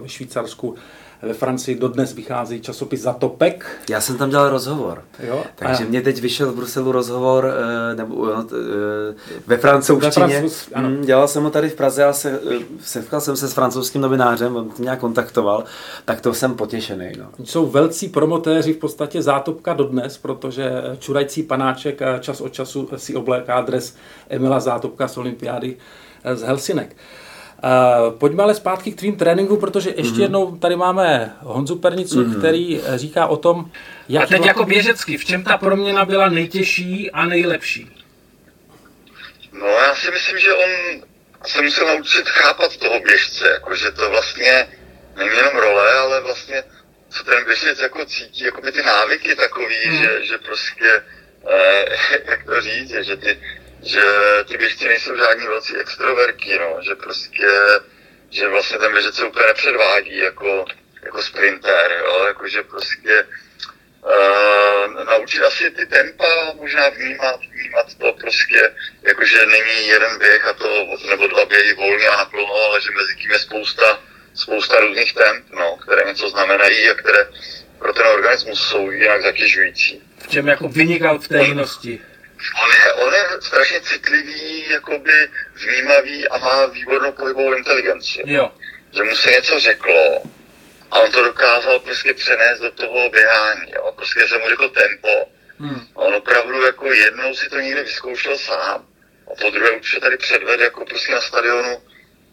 v 0.00 0.06
Švýcarsku 0.06 0.74
ve 1.22 1.34
Francii 1.34 1.78
dodnes 1.78 2.12
vychází 2.12 2.60
časopis 2.60 3.00
Zatopek. 3.00 3.66
Já 3.90 4.00
jsem 4.00 4.18
tam 4.18 4.30
dělal 4.30 4.50
rozhovor. 4.50 5.04
Jo? 5.26 5.44
Takže 5.56 5.84
a... 5.84 5.86
mě 5.86 6.02
teď 6.02 6.20
vyšel 6.20 6.52
v 6.52 6.56
Bruselu 6.56 6.92
rozhovor 6.92 7.52
eh, 7.90 7.94
nebo, 7.94 8.26
no, 8.26 8.46
ve 9.46 9.56
francouzštině. 9.56 10.10
Francouz, 10.10 10.68
mm, 10.76 11.02
dělal 11.04 11.28
jsem 11.28 11.42
ho 11.42 11.50
tady 11.50 11.68
v 11.68 11.74
Praze 11.74 12.04
a 12.04 12.12
se, 12.12 12.40
eh, 12.50 12.58
setkal 12.80 13.20
jsem 13.20 13.36
se 13.36 13.48
s 13.48 13.52
francouzským 13.52 14.00
novinářem, 14.00 14.56
on 14.56 14.64
mě 14.64 14.74
nějak 14.78 14.98
kontaktoval, 14.98 15.64
tak 16.04 16.20
to 16.20 16.34
jsem 16.34 16.54
potěšený. 16.54 17.12
No. 17.18 17.44
Jsou 17.44 17.66
velcí 17.66 18.08
promotéři 18.08 18.72
v 18.72 18.78
podstatě 18.78 19.22
Zátopka 19.22 19.74
dodnes, 19.74 20.18
protože 20.18 20.70
čurající 20.98 21.42
panáček 21.42 22.00
čas 22.20 22.40
od 22.40 22.52
času 22.52 22.88
si 22.96 23.14
obléká 23.14 23.60
dres 23.60 23.96
Emila 24.28 24.60
Zátopka 24.60 25.08
z 25.08 25.16
olympiády 25.16 25.76
z 26.34 26.42
Helsinek. 26.42 26.96
Uh, 27.64 28.18
pojďme 28.18 28.42
ale 28.42 28.54
zpátky 28.54 28.92
k 28.92 28.98
tvým 28.98 29.16
tréninku, 29.16 29.56
protože 29.56 29.90
ještě 29.96 30.12
mm-hmm. 30.12 30.22
jednou 30.22 30.56
tady 30.56 30.76
máme 30.76 31.36
Honzu 31.40 31.76
Pernicu, 31.76 32.22
mm-hmm. 32.22 32.38
který 32.38 32.80
eh, 32.80 32.98
říká 32.98 33.26
o 33.26 33.36
tom, 33.36 33.70
jak... 34.08 34.24
A 34.24 34.26
teď 34.26 34.44
jako 34.44 34.64
běžecky, 34.64 35.16
v 35.18 35.24
čem 35.24 35.44
ta 35.44 35.58
proměna 35.58 36.04
byla 36.04 36.28
nejtěžší 36.28 37.10
a 37.10 37.26
nejlepší? 37.26 37.90
No 39.52 39.66
já 39.66 39.94
si 39.94 40.10
myslím, 40.10 40.38
že 40.38 40.52
on 40.52 40.70
se 41.46 41.62
musel 41.62 41.86
naučit 41.86 42.28
chápat 42.28 42.76
toho 42.76 43.00
běžce, 43.00 43.50
jako 43.50 43.74
že 43.74 43.90
to 43.90 44.10
vlastně 44.10 44.68
není 45.16 45.36
jenom 45.36 45.56
role, 45.56 45.92
ale 45.92 46.20
vlastně 46.20 46.62
co 47.08 47.24
ten 47.24 47.44
běžec 47.44 47.80
jako 47.80 48.04
cítí, 48.04 48.44
jako 48.44 48.60
by 48.60 48.72
ty 48.72 48.82
návyky 48.82 49.36
takový, 49.36 49.76
mm. 49.86 49.96
že, 49.96 50.26
že 50.26 50.38
prostě, 50.38 51.02
eh, 51.50 51.84
jak 52.30 52.44
to 52.44 52.60
říct, 52.60 52.94
že 53.00 53.16
ty 53.16 53.40
že 53.82 54.02
ty 54.48 54.58
běžci 54.58 54.88
nejsou 54.88 55.16
žádní 55.16 55.46
velcí 55.46 55.76
extroverky, 55.76 56.58
no, 56.58 56.76
že 56.82 56.94
prostě, 56.94 57.48
že 58.30 58.48
vlastně 58.48 58.78
ten 58.78 58.92
běžec 58.92 59.14
se 59.14 59.24
úplně 59.24 59.46
nepředvádí 59.46 60.18
jako, 60.18 60.64
jako 61.02 61.22
sprinter, 61.22 62.02
jo, 62.04 62.24
jakože 62.26 62.62
prostě 62.62 63.26
uh, 64.02 65.04
naučit 65.04 65.42
asi 65.42 65.70
ty 65.70 65.86
tempa, 65.86 66.52
možná 66.54 66.88
vnímat, 66.88 67.40
vnímat 67.50 67.94
to 67.98 68.12
prostě, 68.12 68.72
jakože 69.02 69.46
není 69.46 69.88
jeden 69.88 70.18
běh 70.18 70.46
a 70.46 70.52
to, 70.52 70.86
nebo 71.10 71.26
dva 71.26 71.44
běhy 71.44 71.74
volně 71.74 72.08
a 72.08 72.16
naklono, 72.16 72.54
ale 72.54 72.80
že 72.80 72.90
mezi 72.90 73.16
tím 73.16 73.30
je 73.30 73.38
spousta, 73.38 74.00
spousta 74.34 74.80
různých 74.80 75.14
temp, 75.14 75.44
no, 75.50 75.76
které 75.76 76.08
něco 76.08 76.30
znamenají 76.30 76.90
a 76.90 76.94
které 76.94 77.28
pro 77.78 77.92
ten 77.92 78.06
organismus 78.06 78.68
jsou 78.68 78.90
jinak 78.90 79.22
zatěžující. 79.22 80.02
V 80.18 80.28
čem 80.28 80.48
jako 80.48 80.68
vynikal 80.68 81.18
v 81.18 81.28
té 81.28 81.42
jinosti? 81.42 82.00
On 82.64 82.70
je, 82.70 82.92
on 82.92 83.14
je 83.14 83.24
strašně 83.40 83.80
citlivý, 83.80 84.70
jakoby 84.70 85.30
vnímavý 85.54 86.28
a 86.28 86.38
má 86.38 86.66
výbornou 86.66 87.12
pohybovou 87.12 87.54
inteligenci. 87.54 88.22
Jo. 88.26 88.52
Že 88.96 89.02
mu 89.02 89.16
se 89.16 89.30
něco 89.30 89.60
řeklo 89.60 90.22
a 90.90 91.00
on 91.00 91.12
to 91.12 91.24
dokázal 91.24 91.80
prostě 91.80 92.14
přenést 92.14 92.60
do 92.60 92.70
toho 92.70 93.10
běhání. 93.10 93.72
Jo. 93.72 93.92
Prostě 93.96 94.28
jsem 94.28 94.40
mu 94.40 94.48
řekl 94.48 94.68
tempo. 94.68 95.28
Hmm. 95.58 95.86
A 95.96 95.98
on 95.98 96.14
opravdu 96.14 96.62
jako 96.62 96.92
jednou 96.92 97.34
si 97.34 97.48
to 97.48 97.60
někde 97.60 97.82
vyzkoušel 97.82 98.38
sám. 98.38 98.86
A 99.32 99.34
po 99.40 99.50
druhé 99.50 99.70
určitě 99.70 100.00
tady 100.00 100.16
předved 100.16 100.60
jako 100.60 100.84
prostě 100.84 101.12
na 101.12 101.20
stadionu 101.20 101.82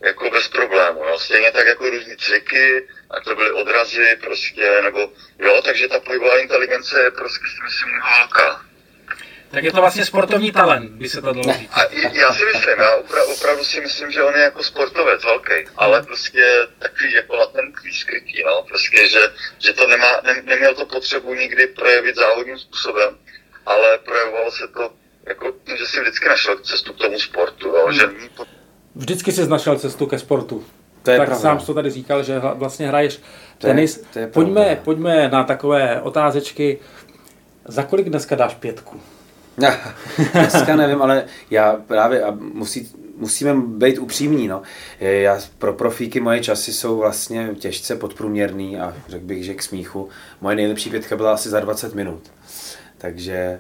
jako 0.04 0.30
bez 0.30 0.48
problému. 0.48 1.00
Jo. 1.00 1.20
Stejně 1.20 1.52
tak 1.52 1.68
jako 1.68 1.90
různý 1.90 2.16
triky, 2.16 2.88
a 3.10 3.20
to 3.20 3.36
byly 3.36 3.52
odrazy 3.52 4.18
prostě, 4.24 4.82
nebo 4.82 5.12
jo, 5.40 5.62
takže 5.66 5.88
ta 5.88 6.00
pohybová 6.00 6.38
inteligence 6.38 7.02
je 7.02 7.12
prostě 7.12 7.46
si 7.56 7.64
myslím 7.64 8.02
velká. 8.18 8.67
Tak 9.52 9.64
je 9.64 9.72
to 9.72 9.82
vlastně 9.82 10.06
sportovní 10.06 10.52
talent, 10.52 10.92
by 10.92 11.10
se 11.10 11.22
to 11.22 11.34
dalo 11.34 11.54
říct. 11.54 11.70
A 11.72 11.82
já 12.14 12.34
si 12.34 12.46
myslím, 12.46 12.80
já 12.80 12.98
opra- 12.98 13.34
opravdu 13.38 13.64
si 13.64 13.82
myslím, 13.82 14.12
že 14.12 14.24
on 14.24 14.34
je 14.36 14.42
jako 14.42 14.64
sportovec 14.64 15.24
velký, 15.24 15.54
ale 15.76 16.04
prostě 16.04 16.68
takový 16.80 17.14
jako 17.14 17.36
latentní 17.36 17.92
skrytý, 17.94 18.44
no, 18.46 18.64
prostě, 18.68 19.08
že, 19.08 19.20
že 19.60 19.74
to 19.74 19.88
nemá, 19.88 20.08
ne, 20.24 20.42
neměl 20.46 20.76
to 20.76 20.86
potřebu 20.86 21.34
nikdy 21.34 21.68
projevit 21.68 22.16
závodním 22.16 22.58
způsobem, 22.58 23.18
ale 23.66 23.98
projevovalo 24.06 24.52
se 24.52 24.68
to 24.68 24.94
jako, 25.28 25.54
že 25.78 25.86
si 25.86 26.02
vždycky 26.02 26.30
našel 26.30 26.58
cestu 26.60 26.94
k 26.94 26.98
tomu 26.98 27.20
sportu, 27.20 27.68
jo, 27.68 27.92
že 27.92 28.10
Vždycky 28.96 29.32
jsi 29.32 29.48
našel 29.48 29.80
cestu 29.80 30.06
ke 30.08 30.20
sportu. 30.20 30.66
To 31.04 31.12
je 31.12 31.18
tak 31.18 31.28
pravda. 31.28 31.42
sám 31.42 31.60
jsi 31.60 31.66
to 31.66 31.74
tady 31.74 31.90
říkal, 31.90 32.24
že 32.24 32.40
hla- 32.40 32.54
vlastně 32.58 32.88
hraješ 32.88 33.18
To 33.58 33.68
je- 33.68 33.74
tenis. 33.74 34.06
to 34.14 34.20
je 34.20 34.28
pojďme, 34.28 34.82
pojďme 34.84 35.30
na 35.30 35.44
takové 35.44 36.02
otázečky. 36.02 36.80
Za 37.66 37.84
kolik 37.84 38.10
dneska 38.10 38.36
dáš 38.36 38.54
pětku? 38.56 39.02
Dneska 40.34 40.76
nevím, 40.76 41.02
ale 41.02 41.26
já 41.52 41.74
právě 41.88 42.24
a 42.24 42.32
musí, 42.54 42.92
musíme 43.18 43.54
být 43.56 43.98
upřímní. 43.98 44.48
No. 44.48 44.62
Já, 45.00 45.40
pro 45.58 45.74
profíky 45.74 46.20
moje 46.20 46.40
časy 46.44 46.74
jsou 46.74 46.98
vlastně 46.98 47.50
těžce 47.60 47.96
podprůměrný 47.96 48.80
a 48.80 48.94
řekl 49.10 49.26
bych, 49.26 49.44
že 49.44 49.54
k 49.54 49.64
smíchu. 49.64 50.10
Moje 50.42 50.56
nejlepší 50.56 50.90
pětka 50.90 51.16
byla 51.18 51.34
asi 51.34 51.50
za 51.50 51.60
20 51.60 51.96
minut. 51.96 52.20
Takže 52.98 53.60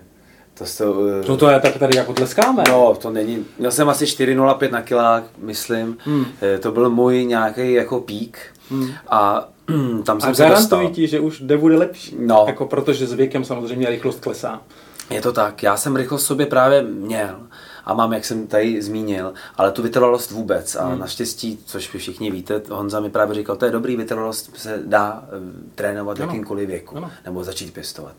to, 0.54 0.66
to, 0.78 0.94
No 1.30 1.38
to 1.38 1.50
je 1.50 1.60
tak 1.60 1.78
tady 1.78 1.98
jako 1.98 2.14
tleskáme. 2.14 2.64
No, 2.70 2.96
to 2.96 3.10
není. 3.10 3.46
Měl 3.60 3.72
jsem 3.72 3.90
asi 3.90 4.06
4,05 4.06 4.72
na 4.72 4.82
kilák, 4.82 5.24
myslím. 5.38 5.98
Hmm. 6.00 6.26
Eh, 6.42 6.58
To 6.58 6.72
byl 6.72 6.90
můj 6.90 7.26
nějaký 7.26 7.74
jako 7.74 8.00
pík. 8.00 8.38
Hmm. 8.72 8.90
A 9.10 9.50
tam 10.06 10.22
jsem 10.22 10.30
A 10.32 10.34
se 10.34 10.44
dostal. 10.46 10.50
garantuji 10.50 10.90
ti, 10.90 11.08
že 11.08 11.20
už 11.20 11.40
nebude 11.42 11.78
lepší. 11.78 12.16
No. 12.20 12.44
Jako 12.48 12.66
protože 12.66 13.08
s 13.08 13.14
věkem 13.14 13.44
samozřejmě 13.46 13.90
rychlost 13.90 14.20
klesá. 14.20 14.62
Je 15.10 15.22
to 15.22 15.32
tak. 15.32 15.64
Já 15.64 15.78
jsem 15.78 15.96
rychlost 15.96 16.26
sobě 16.26 16.46
právě 16.46 16.82
měl 16.82 17.40
a 17.86 17.94
mám, 17.94 18.14
jak 18.14 18.26
jsem 18.26 18.48
tady 18.48 18.82
zmínil, 18.82 19.34
ale 19.56 19.72
tu 19.72 19.82
vytrvalost 19.84 20.32
vůbec. 20.32 20.76
A 20.76 20.86
Hmm. 20.88 21.00
naštěstí, 21.00 21.60
což 21.66 21.94
vy 21.94 22.00
všichni 22.00 22.32
víte, 22.32 22.62
Honza 22.70 23.00
mi 23.00 23.10
právě 23.10 23.36
říkal, 23.36 23.56
to 23.56 23.66
je 23.66 23.72
dobrý, 23.72 23.96
vytrvalost 23.96 24.58
se 24.58 24.82
dá 24.86 25.24
eh, 25.24 25.30
trénovat 25.76 26.18
v 26.18 26.22
jakýmkoliv 26.22 26.68
věku 26.68 26.98
Ano. 26.98 27.12
nebo 27.26 27.44
začít 27.44 27.74
pěstovat. 27.74 28.14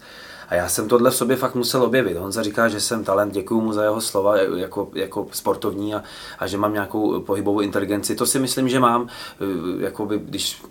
A 0.49 0.55
já 0.55 0.69
jsem 0.69 0.89
tohle 0.89 1.11
v 1.11 1.15
sobě 1.17 1.37
fakt 1.37 1.55
musel 1.55 1.83
objevit. 1.83 2.17
Honza 2.17 2.43
říká, 2.43 2.69
že 2.69 2.81
jsem 2.81 3.05
talent, 3.05 3.33
děkuji 3.35 3.61
mu 3.61 3.73
za 3.73 3.83
jeho 3.83 4.01
slova 4.01 4.37
jako, 4.37 4.91
jako 4.95 5.27
sportovní 5.33 5.95
a, 5.95 6.03
a 6.39 6.47
že 6.47 6.59
mám 6.59 6.73
nějakou 6.73 7.21
pohybovou 7.21 7.61
inteligenci. 7.61 8.15
To 8.15 8.27
si 8.27 8.39
myslím, 8.39 8.69
že 8.69 8.81
mám, 8.81 9.09
eh, 9.41 9.45
jakoby, 9.85 10.19
když 10.19 10.63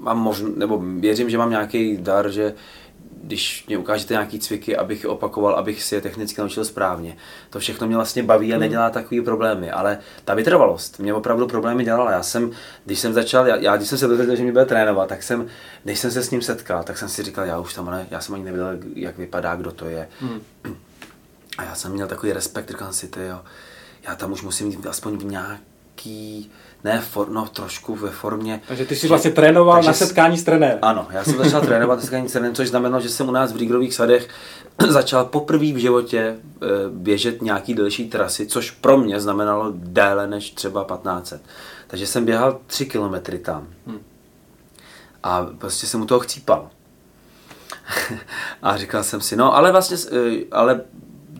mám 0.00 0.18
možn, 0.18 0.46
nebo 0.56 0.82
věřím, 0.98 1.30
že 1.30 1.38
mám 1.38 1.50
nějaký 1.50 1.96
dar, 1.96 2.30
že 2.30 2.54
když 3.26 3.66
mě 3.66 3.78
ukážete 3.78 4.14
nějaký 4.14 4.38
cviky, 4.38 4.76
abych 4.76 5.04
je 5.04 5.10
opakoval, 5.10 5.54
abych 5.54 5.82
si 5.82 5.94
je 5.94 6.00
technicky 6.00 6.40
naučil 6.40 6.64
správně. 6.64 7.16
To 7.50 7.58
všechno 7.58 7.86
mě 7.86 7.96
vlastně 7.96 8.22
baví 8.22 8.54
a 8.54 8.58
nedělá 8.58 8.90
takový 8.90 9.20
problémy, 9.20 9.70
ale 9.70 9.98
ta 10.24 10.34
vytrvalost 10.34 10.98
mě 10.98 11.14
opravdu 11.14 11.46
problémy 11.46 11.84
dělala. 11.84 12.10
Já 12.10 12.22
jsem, 12.22 12.50
když 12.84 12.98
jsem 12.98 13.12
začal, 13.12 13.46
já, 13.46 13.56
já 13.56 13.76
když 13.76 13.88
jsem 13.88 13.98
se 13.98 14.06
dozvěděl, 14.06 14.36
že 14.36 14.42
mě 14.42 14.52
bude 14.52 14.64
trénovat, 14.64 15.08
tak 15.08 15.22
jsem, 15.22 15.46
než 15.84 15.98
jsem 15.98 16.10
se 16.10 16.22
s 16.22 16.30
ním 16.30 16.42
setkal, 16.42 16.84
tak 16.84 16.98
jsem 16.98 17.08
si 17.08 17.22
říkal, 17.22 17.44
já 17.44 17.58
už 17.58 17.74
tam, 17.74 17.90
ne, 17.90 18.06
já 18.10 18.20
jsem 18.20 18.34
ani 18.34 18.44
nevěděl, 18.44 18.78
jak 18.94 19.18
vypadá, 19.18 19.56
kdo 19.56 19.72
to 19.72 19.86
je. 19.86 20.08
Hmm. 20.20 20.40
A 21.58 21.64
já 21.64 21.74
jsem 21.74 21.92
měl 21.92 22.06
takový 22.06 22.32
respekt, 22.32 22.68
říkal 22.68 22.88
jsem 22.88 22.94
si, 22.94 23.08
ty 23.08 23.20
jo, 23.26 23.40
já 24.06 24.14
tam 24.14 24.32
už 24.32 24.42
musím 24.42 24.68
mít 24.68 24.86
aspoň 24.86 25.18
v 25.18 25.24
nějaký, 25.24 26.52
ne, 26.84 27.00
for, 27.00 27.28
no 27.30 27.46
trošku 27.52 27.94
ve 27.96 28.10
formě. 28.10 28.60
Takže 28.68 28.84
ty 28.86 28.96
jsi 28.96 29.08
vlastně 29.08 29.30
trénoval 29.30 29.74
takže 29.76 29.86
na 29.88 29.94
s- 29.94 29.98
setkání 29.98 30.38
s 30.38 30.44
trenérem. 30.44 30.78
Ano, 30.82 31.06
já 31.10 31.24
jsem 31.24 31.38
začal 31.38 31.60
trénovat 31.66 32.00
setkání 32.00 32.28
trenem, 32.28 32.54
což 32.54 32.68
znamenalo, 32.68 33.02
že 33.02 33.08
jsem 33.08 33.28
u 33.28 33.32
nás 33.32 33.52
v 33.52 33.56
Rígrových 33.56 33.94
sadech 33.94 34.28
začal 34.88 35.24
poprvé 35.24 35.72
v 35.72 35.76
životě 35.76 36.36
eh, 36.62 36.66
běžet 36.90 37.42
nějaký 37.42 37.74
delší 37.74 38.08
trasy, 38.10 38.46
což 38.46 38.70
pro 38.70 38.96
mě 38.98 39.20
znamenalo 39.20 39.72
déle 39.74 40.26
než 40.26 40.50
třeba 40.50 40.84
1500. 40.84 41.42
Takže 41.86 42.06
jsem 42.06 42.24
běhal 42.24 42.60
3 42.66 42.86
kilometry 42.86 43.38
tam. 43.38 43.66
Hmm. 43.86 44.00
A 45.22 45.46
prostě 45.58 45.86
jsem 45.86 46.02
u 46.02 46.06
toho 46.06 46.20
chcípal. 46.20 46.70
a 48.62 48.76
říkal 48.76 49.04
jsem 49.04 49.20
si, 49.20 49.36
no 49.36 49.56
ale 49.56 49.72
vlastně, 49.72 49.96
eh, 50.12 50.44
ale 50.52 50.80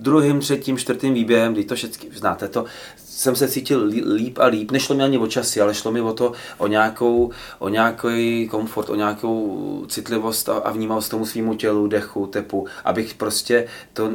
druhým, 0.05 0.41
třetím, 0.41 0.79
čtvrtým 0.79 1.15
výběhem, 1.15 1.53
když 1.53 1.67
to 1.67 1.75
všechny 1.75 2.09
znáte 2.13 2.49
to, 2.49 2.65
jsem 2.97 3.37
se 3.37 3.49
cítil 3.49 3.87
lí- 3.87 4.05
líp 4.15 4.39
a 4.39 4.47
líp. 4.47 4.71
Nešlo 4.71 4.97
mi 4.97 5.03
ani 5.03 5.19
o 5.19 5.27
časy, 5.27 5.61
ale 5.61 5.75
šlo 5.75 5.93
mi 5.93 6.01
o 6.01 6.13
to, 6.13 6.33
o 6.59 6.67
nějakou, 6.67 7.31
o 7.59 7.69
nějaký 7.69 8.49
komfort, 8.49 8.91
o 8.91 8.95
nějakou 8.95 9.85
citlivost 9.89 10.49
a, 10.49 10.57
a 10.57 10.73
vnímavost 10.73 11.11
tomu 11.11 11.27
svýmu 11.27 11.55
tělu, 11.55 11.87
dechu, 11.87 12.27
tepu, 12.27 12.67
abych 12.85 13.15
prostě 13.15 13.67
to, 13.93 14.11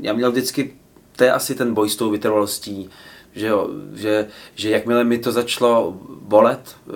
já 0.00 0.12
měl 0.12 0.30
vždycky, 0.30 0.72
to 1.16 1.24
je 1.24 1.32
asi 1.32 1.54
ten 1.54 1.74
boj 1.74 1.88
s 1.90 1.96
tou 1.96 2.10
vytrvalostí, 2.10 2.90
že, 3.32 3.46
jo, 3.46 3.68
že, 3.94 4.26
že 4.54 4.70
jakmile 4.70 5.04
mi 5.04 5.18
to 5.18 5.32
začalo 5.32 5.98
bolet, 6.20 6.76
eh, 6.88 6.92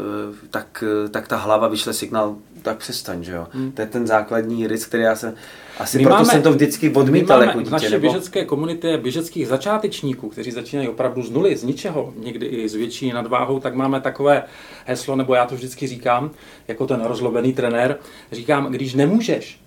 tak, 0.51 0.85
eh, 0.87 1.09
tak 1.09 1.29
ta 1.29 1.37
hlava 1.37 1.69
vyšle 1.69 1.93
signál, 1.93 2.37
tak 2.63 2.79
přestaň, 2.79 3.25
že 3.25 3.33
jo. 3.33 3.47
Hmm. 3.51 3.73
To 3.73 3.81
je 3.81 3.87
ten 3.87 4.07
základní 4.07 4.67
rys, 4.67 4.87
který 4.87 5.03
já 5.03 5.17
jsem, 5.17 5.35
asi 5.79 5.99
My 5.99 6.05
proto 6.05 6.15
máme- 6.17 6.33
jsem 6.33 6.43
to 6.43 6.53
vždycky 6.53 6.91
odmítal 6.91 7.43
jako 7.43 7.59
v 7.59 7.63
dítě. 7.63 7.71
naší 7.71 7.91
Nebo... 7.91 8.01
běžecké 8.01 8.45
komunitě 8.45 8.99
běžeckých 8.99 9.49
začátečníků, 9.49 10.29
kteří 10.29 10.51
začínají 10.51 10.89
opravdu 10.89 11.23
z 11.23 11.31
nuly, 11.31 11.57
z 11.57 11.63
ničeho, 11.65 12.13
někdy 12.17 12.47
i 12.47 12.69
s 12.69 12.75
větší 12.75 13.13
nadváhou, 13.13 13.61
tak 13.61 13.75
máme 13.75 14.01
takové 14.01 14.43
heslo, 14.85 15.17
nebo 15.17 15.35
já 15.35 15.47
to 15.47 15.55
vždycky 15.55 15.87
říkám, 15.87 16.31
jako 16.69 16.87
ten 16.87 17.05
rozlobený 17.05 17.53
trenér, 17.53 17.97
říkám, 18.33 18.67
když 18.67 18.95
nemůžeš, 18.95 19.61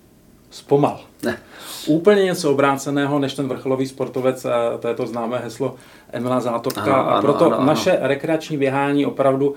zpomal. 0.50 1.00
Ne. 1.22 1.38
Úplně 1.86 2.24
něco 2.24 2.50
obráceného 2.50 3.18
než 3.18 3.34
ten 3.34 3.48
vrcholový 3.48 3.86
sportovec, 3.86 4.44
a 4.44 4.78
to 4.78 4.88
je 4.88 4.94
to 4.94 5.06
známé 5.06 5.38
heslo 5.38 5.74
Emila 6.12 6.40
Zátopka. 6.40 6.82
Ano, 6.82 6.94
a 6.94 7.00
ano, 7.12 7.22
proto 7.22 7.46
ano, 7.46 7.56
ano. 7.56 7.66
naše 7.66 7.98
rekreační 8.00 8.56
běhání 8.56 9.06
opravdu 9.06 9.54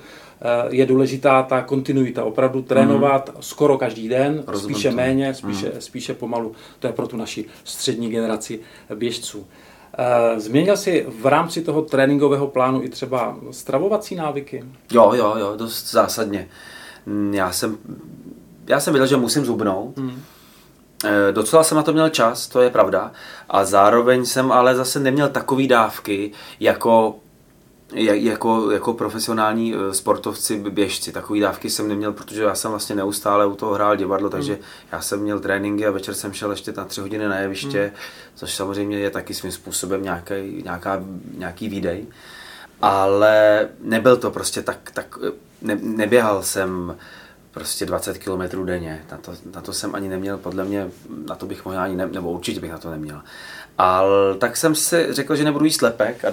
je 0.70 0.86
důležitá 0.86 1.44
ta 1.44 1.62
kontinuita, 1.62 2.24
opravdu 2.24 2.62
trénovat 2.62 3.30
skoro 3.40 3.78
každý 3.78 4.10
den, 4.10 4.44
Rozumím 4.48 4.76
spíše 4.76 4.88
tomu. 4.90 4.98
méně, 4.98 5.34
spíše, 5.34 5.72
spíše 5.80 6.14
pomalu. 6.14 6.52
To 6.80 6.88
je 6.88 6.94
pro 6.94 7.08
tu 7.08 7.18
naši 7.18 7.46
střední 7.64 8.10
generaci 8.10 8.60
běžců. 8.96 9.48
Eh, 9.98 10.40
Změnil 10.40 10.78
jsi 10.78 11.06
v 11.22 11.26
rámci 11.26 11.62
toho 11.62 11.82
tréninkového 11.82 12.48
plánu 12.48 12.84
i 12.84 12.90
třeba 12.90 13.38
stravovací 13.52 14.16
návyky? 14.16 14.64
Jo, 14.92 15.12
jo, 15.16 15.34
jo, 15.38 15.54
dost 15.58 15.92
zásadně. 15.92 16.48
Mm, 17.06 17.34
Já 17.34 17.52
jsem, 17.52 17.78
já 18.68 18.80
jsem 18.80 18.94
věděl, 18.94 19.08
že 19.08 19.18
musím 19.18 19.46
zubnout. 19.46 19.96
Eh, 21.06 21.32
Docela 21.32 21.64
jsem 21.64 21.76
na 21.76 21.84
to 21.84 21.94
měl 21.94 22.10
čas, 22.10 22.48
to 22.48 22.62
je 22.62 22.70
pravda. 22.70 23.12
A 23.50 23.66
zároveň 23.66 24.26
jsem 24.26 24.52
ale 24.52 24.76
zase 24.76 25.00
neměl 25.00 25.30
takový 25.30 25.68
dávky, 25.68 26.32
jako 26.60 27.16
ja- 27.16 27.21
jako, 27.94 28.72
jako 28.72 28.94
profesionální 28.94 29.76
eh, 29.76 29.94
sportovci, 29.94 30.60
běžci. 30.70 31.12
Takový 31.12 31.40
dávky 31.40 31.70
jsem 31.70 31.88
neměl, 31.88 32.14
protože 32.14 32.44
já 32.44 32.56
jsem 32.56 32.72
vlastně 32.72 32.96
neustále 32.96 33.46
u 33.46 33.56
toho 33.56 33.74
hrál 33.74 33.96
divadlo, 33.96 34.30
takže 34.30 34.60
já 34.92 35.02
jsem 35.02 35.20
měl 35.20 35.40
tréninky 35.40 35.88
a 35.88 35.92
večer 35.92 36.14
jsem 36.14 36.34
šel 36.34 36.52
ještě 36.52 36.72
na 36.72 36.86
tři 36.86 37.02
hodiny 37.02 37.28
na 37.28 37.40
jeviště, 37.40 37.94
což 38.36 38.54
samozřejmě 38.54 39.00
je 39.00 39.10
taky 39.10 39.34
svým 39.34 39.52
způsobem 39.52 40.04
nějaký, 40.04 40.62
nějaká, 40.64 41.04
nějaký 41.38 41.70
výdej. 41.70 42.06
Ale 42.82 43.68
nebyl 43.82 44.18
to 44.18 44.32
prostě 44.32 44.62
tak, 44.62 44.92
tak 44.94 45.18
eh, 45.28 45.32
ne, 45.62 45.76
neběhal 45.82 46.44
jsem 46.44 46.96
prostě 47.52 47.86
20 47.86 48.18
km 48.18 48.66
denně. 48.66 49.06
Na 49.12 49.18
to, 49.18 49.32
na 49.56 49.62
to 49.62 49.74
jsem 49.74 49.96
ani 49.96 50.10
neměl, 50.10 50.38
podle 50.38 50.64
mě, 50.66 50.90
na 51.28 51.36
to 51.36 51.46
bych 51.46 51.66
možná 51.66 51.84
ani 51.84 51.96
ne, 51.96 52.08
nebo 52.08 52.32
určitě 52.32 52.60
bych 52.60 52.72
na 52.72 52.78
to 52.78 52.92
neměl. 52.92 53.22
Ale 53.78 54.38
tak 54.38 54.58
jsem 54.58 54.76
si 54.76 55.08
řekl, 55.10 55.36
že 55.36 55.44
nebudu 55.44 55.66
jíst 55.66 55.82
lepek 55.82 56.26
a 56.26 56.32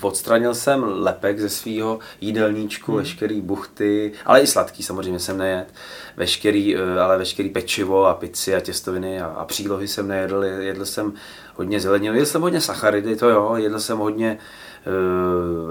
odstranil 0.00 0.54
jsem 0.54 0.84
lepek 0.86 1.40
ze 1.40 1.48
svého 1.48 1.98
jídelníčku, 2.20 2.92
hmm. 2.92 3.00
veškerý 3.00 3.40
buchty, 3.40 4.12
ale 4.26 4.40
i 4.40 4.46
sladký 4.46 4.82
samozřejmě 4.82 5.18
jsem 5.18 5.38
nejedl, 5.38 5.70
veškerý, 6.16 6.76
eh, 6.76 7.00
ale 7.00 7.18
veškerý 7.18 7.48
pečivo 7.48 8.06
a 8.06 8.14
pici 8.14 8.54
a 8.54 8.60
těstoviny 8.60 9.20
a, 9.20 9.26
a 9.26 9.44
přílohy 9.44 9.88
jsem 9.88 10.08
nejedl, 10.08 10.44
jedl 10.44 10.86
jsem 10.86 11.12
hodně 11.54 11.80
zeleninu, 11.80 12.14
jedl 12.14 12.26
jsem 12.26 12.42
hodně 12.42 12.60
sacharidy, 12.60 13.16
to 13.16 13.28
jo, 13.28 13.54
jedl 13.56 13.80
jsem 13.80 13.98
hodně 13.98 14.38
Eh, 14.38 14.73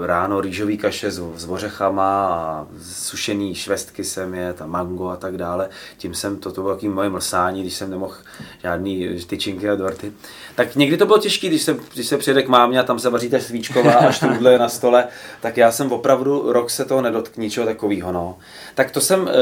ráno 0.06 0.40
rýžový 0.40 0.78
kaše 0.78 1.10
s, 1.10 1.22
s 1.36 1.48
ořechama 1.48 2.26
a 2.26 2.66
sušený 2.82 3.54
švestky 3.54 4.04
jsem 4.04 4.34
je, 4.34 4.54
a 4.60 4.66
mango 4.66 5.08
a 5.08 5.16
tak 5.16 5.36
dále. 5.36 5.68
Tím 5.96 6.14
jsem, 6.14 6.36
to, 6.36 6.52
to 6.52 6.62
bylo 6.62 6.74
takové 6.74 6.92
moje 6.92 7.08
mlsání, 7.08 7.62
když 7.62 7.74
jsem 7.74 7.90
nemohl 7.90 8.14
žádný 8.62 9.08
tyčinky 9.26 9.70
a 9.70 9.74
dorty. 9.74 10.12
Tak 10.54 10.76
někdy 10.76 10.96
to 10.96 11.06
bylo 11.06 11.18
těžké, 11.18 11.46
když 11.46 11.62
se, 11.62 11.76
když 11.94 12.06
se 12.06 12.18
přijede 12.18 12.42
k 12.42 12.48
mámě 12.48 12.80
a 12.80 12.82
tam 12.82 12.98
se 12.98 13.10
vaří 13.10 13.30
ta 13.30 13.38
svíčková 13.38 13.92
a 13.92 14.10
štrudle 14.10 14.58
na 14.58 14.68
stole, 14.68 15.06
tak 15.40 15.56
já 15.56 15.72
jsem 15.72 15.92
opravdu 15.92 16.52
rok 16.52 16.70
se 16.70 16.84
toho 16.84 17.02
nedotkl, 17.02 17.40
ničeho 17.40 17.66
takového. 17.66 18.12
No. 18.12 18.38
Tak 18.74 18.90
to 18.90 19.00
jsem 19.00 19.28
e, 19.28 19.32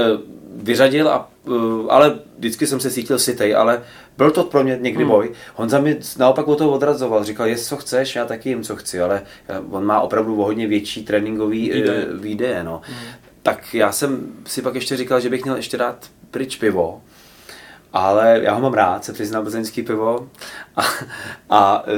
vyřadil, 0.57 1.09
a, 1.09 1.31
e, 1.47 1.51
ale 1.89 2.19
vždycky 2.39 2.67
jsem 2.67 2.81
se 2.81 2.91
cítil 2.91 3.19
sitej, 3.19 3.57
ale 3.57 3.83
byl 4.19 4.31
to 4.31 4.45
pro 4.45 4.63
mě 4.63 4.79
někdy 4.81 5.05
hmm. 5.05 5.13
boj. 5.13 5.31
Honza 5.55 5.81
mi 5.81 5.99
naopak 6.19 6.49
o 6.49 6.57
to 6.57 6.73
odrazoval, 6.73 7.25
říkal, 7.25 7.47
jest 7.47 7.67
co 7.67 7.77
chceš, 7.77 8.17
já 8.17 8.25
taky 8.25 8.49
jim, 8.49 8.63
co 8.63 8.77
chci, 8.77 9.01
ale 9.01 9.23
on 9.71 9.85
má 9.85 10.01
opravdu 10.01 10.37
hodně 10.37 10.67
větší 10.67 11.05
tréninkový 11.05 11.71
výdeje. 11.71 12.07
výdeje 12.21 12.65
no. 12.65 12.81
hmm. 12.85 12.97
Tak 13.43 13.75
já 13.75 13.93
jsem 13.93 14.27
si 14.47 14.63
pak 14.63 14.75
ještě 14.75 14.97
říkal, 14.97 15.21
že 15.21 15.31
bych 15.31 15.43
měl 15.45 15.57
ještě 15.57 15.77
dát 15.77 16.11
pryč 16.31 16.57
pivo, 16.57 17.03
ale 17.93 18.41
já 18.43 18.55
ho 18.55 18.61
mám 18.61 18.75
rád, 18.75 19.05
se 19.05 19.13
přiznám 19.13 19.43
plzeňský 19.43 19.83
pivo. 19.83 20.29
A, 20.77 20.83
a 21.51 21.85
e, 21.87 21.93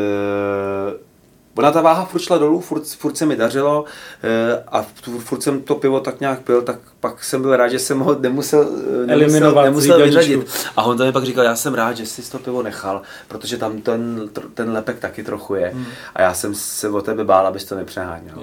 ona 1.54 1.70
ta 1.70 1.80
váha 1.80 2.04
furt 2.04 2.20
šla 2.20 2.38
dolů, 2.38 2.60
furt, 2.60 2.86
furt 2.86 3.16
se 3.16 3.26
mi 3.26 3.36
dařilo 3.36 3.84
e, 4.22 4.64
a 4.68 4.86
furt 5.18 5.42
jsem 5.42 5.62
to 5.62 5.74
pivo 5.74 6.00
tak 6.00 6.20
nějak 6.20 6.40
pil, 6.40 6.62
tak 6.62 6.78
pak 7.00 7.24
jsem 7.24 7.42
byl 7.42 7.56
rád, 7.56 7.68
že 7.68 7.78
jsem 7.78 7.98
ho 7.98 8.18
nemusel, 8.20 8.68
nemusel, 9.06 9.62
nemusel 9.62 10.04
vyřadit. 10.04 10.68
A 10.76 10.82
on 10.82 11.04
mi 11.04 11.12
pak 11.12 11.24
říkal, 11.24 11.44
já 11.44 11.56
jsem 11.56 11.74
rád, 11.74 11.96
že 11.96 12.06
jsi 12.06 12.30
to 12.30 12.38
pivo 12.38 12.62
nechal, 12.62 13.02
protože 13.28 13.56
tam 13.56 13.80
ten, 13.80 14.28
ten 14.54 14.72
lepek 14.72 14.98
taky 14.98 15.24
trochu 15.24 15.54
je. 15.54 15.70
Hmm. 15.74 15.86
A 16.14 16.22
já 16.22 16.34
jsem 16.34 16.54
se 16.54 16.88
o 16.88 17.00
tebe 17.00 17.24
bál, 17.24 17.46
abys 17.46 17.64
to 17.64 17.74
nepřeháněl. 17.74 18.34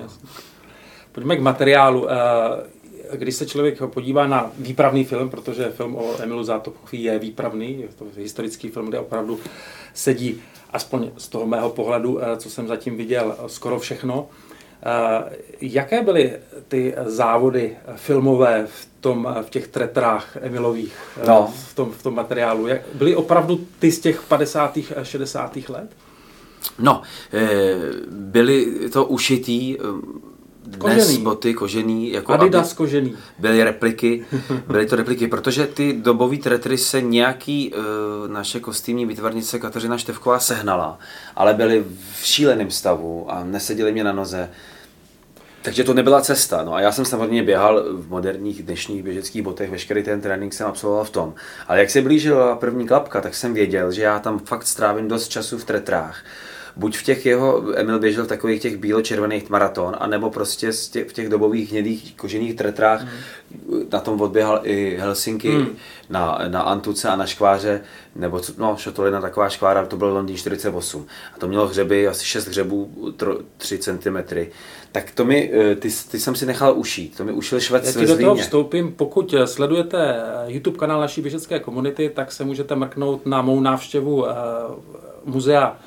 Pojďme 1.12 1.36
k 1.36 1.42
materiálu. 1.42 2.08
Když 3.14 3.36
se 3.36 3.46
člověk 3.46 3.82
podívá 3.86 4.28
na 4.28 4.52
výpravný 4.58 5.04
film, 5.04 5.30
protože 5.30 5.70
film 5.70 5.96
o 5.96 6.22
Emilu 6.22 6.44
Zátopkovi 6.44 6.98
je 6.98 7.20
výpravný, 7.20 7.82
je 7.82 7.88
to 7.88 8.06
historický 8.18 8.70
film, 8.70 8.88
kde 8.88 9.00
opravdu 9.00 9.40
sedí, 9.94 10.42
aspoň 10.74 11.12
z 11.18 11.28
toho 11.28 11.46
mého 11.46 11.70
pohledu, 11.70 12.24
eh, 12.24 12.38
co 12.38 12.50
jsem 12.50 12.68
zatím 12.68 12.98
viděl, 12.98 13.36
skoro 13.48 13.80
všechno. 13.80 14.30
Eh, 14.84 15.38
jaké 15.62 16.04
byly 16.04 16.34
ty 16.68 16.96
závody 17.06 17.78
filmové 17.96 18.68
v, 18.68 18.88
tom, 19.02 19.36
v 19.42 19.50
těch 19.50 19.68
tretrách 19.68 20.38
Emilových, 20.42 20.98
eh, 21.22 21.28
no. 21.28 21.54
v, 21.70 21.76
tom, 21.76 21.92
v 21.92 22.04
tom 22.04 22.16
materiálu? 22.16 22.68
Byly 22.94 23.16
opravdu 23.16 23.68
ty 23.80 23.92
z 23.92 24.00
těch 24.00 24.22
50. 24.22 24.78
a 24.78 25.04
60. 25.04 25.70
let? 25.70 25.90
No, 26.80 27.02
byly 28.10 28.90
to 28.90 29.06
ušitý 29.06 29.78
Dnes 30.66 31.06
kožený. 31.06 31.24
boty 31.24 31.54
kožený. 31.54 32.12
Jako 32.12 32.34
Adidas 32.34 32.74
kožený. 32.74 33.14
Byly 33.40 33.64
repliky, 33.64 34.26
byly 34.68 34.86
to 34.86 34.96
repliky, 34.96 35.28
protože 35.28 35.68
ty 35.68 35.94
dobový 35.94 36.38
tretry 36.38 36.78
se 36.78 37.02
nějaký 37.02 37.74
uh, 37.74 38.32
naše 38.32 38.60
kostýmní 38.60 39.06
výtvarnice 39.06 39.60
Kateřina 39.60 39.98
Števková 39.98 40.40
sehnala, 40.40 41.00
ale 41.36 41.54
byly 41.54 41.86
v 42.20 42.26
šíleném 42.26 42.72
stavu 42.72 43.32
a 43.32 43.44
neseděli 43.44 43.92
mě 43.92 44.04
na 44.04 44.12
noze. 44.12 44.50
Takže 45.62 45.84
to 45.84 45.94
nebyla 45.94 46.22
cesta. 46.22 46.64
No 46.64 46.74
a 46.74 46.82
já 46.82 46.92
jsem 46.92 47.06
samozřejmě 47.06 47.44
běhal 47.44 47.84
v 47.94 48.10
moderních 48.10 48.64
dnešních 48.64 49.04
běžeckých 49.04 49.42
botech, 49.42 49.72
veškerý 49.72 50.04
ten 50.04 50.22
trénink 50.22 50.54
jsem 50.54 50.68
absolvoval 50.68 51.04
v 51.04 51.10
tom. 51.10 51.34
Ale 51.68 51.80
jak 51.80 51.90
se 51.90 52.02
blížila 52.02 52.56
první 52.56 52.88
klapka, 52.88 53.22
tak 53.22 53.36
jsem 53.36 53.54
věděl, 53.54 53.92
že 53.92 54.02
já 54.02 54.20
tam 54.20 54.40
fakt 54.40 54.68
strávím 54.68 55.08
dost 55.08 55.28
času 55.28 55.58
v 55.58 55.66
tretrách 55.66 56.24
buď 56.76 56.98
v 56.98 57.04
těch 57.04 57.26
jeho, 57.26 57.64
Emil 57.76 58.00
běžel 58.00 58.26
v 58.26 58.28
takových 58.28 58.62
těch 58.62 58.78
bílo-červených 58.78 59.50
maraton, 59.50 59.96
anebo 60.00 60.30
prostě 60.30 60.72
v 61.08 61.14
těch 61.14 61.30
dobových 61.30 61.72
hnědých 61.72 62.16
kožených 62.16 62.56
tretrách, 62.56 63.04
mm. 63.04 63.10
na 63.92 64.00
tom 64.00 64.22
odběhal 64.22 64.62
i 64.64 64.98
Helsinky, 65.00 65.50
mm. 65.50 65.68
na, 66.10 66.40
na 66.48 66.62
Antuce 66.62 67.10
a 67.10 67.16
na 67.16 67.26
Škváře, 67.26 67.82
nebo 68.16 68.40
co, 68.40 68.54
no, 68.58 68.76
Šotolina 68.78 69.22
taková 69.22 69.50
škvára, 69.50 69.86
to 69.86 69.98
byl 69.98 70.08
Londýn 70.08 70.38
48. 70.38 71.06
A 71.36 71.40
to 71.40 71.48
mělo 71.48 71.68
hřeby, 71.68 72.08
asi 72.08 72.26
6 72.26 72.48
hřebů, 72.48 72.92
3 73.58 73.78
cm. 73.78 74.18
Tak 74.92 75.12
to 75.12 75.26
mi, 75.26 75.52
eh, 75.54 75.76
ty, 75.76 75.90
ty 76.12 76.20
jsem 76.20 76.36
si 76.36 76.46
nechal 76.46 76.78
ušít, 76.78 77.18
to 77.18 77.24
mi 77.24 77.32
ušil 77.32 77.60
švec 77.60 77.96
Já 77.96 78.06
do 78.06 78.18
toho 78.18 78.36
vstoupím, 78.36 78.94
pokud 78.94 79.34
eh, 79.34 79.48
sledujete 79.48 80.16
eh, 80.16 80.52
YouTube 80.52 80.78
kanál 80.78 81.02
naší 81.02 81.22
běžecké 81.22 81.60
komunity, 81.60 82.12
tak 82.16 82.32
se 82.32 82.44
můžete 82.44 82.76
mrknout 82.76 83.26
na 83.26 83.42
mou 83.42 83.60
návštěvu 83.60 84.26
muzea 85.26 85.78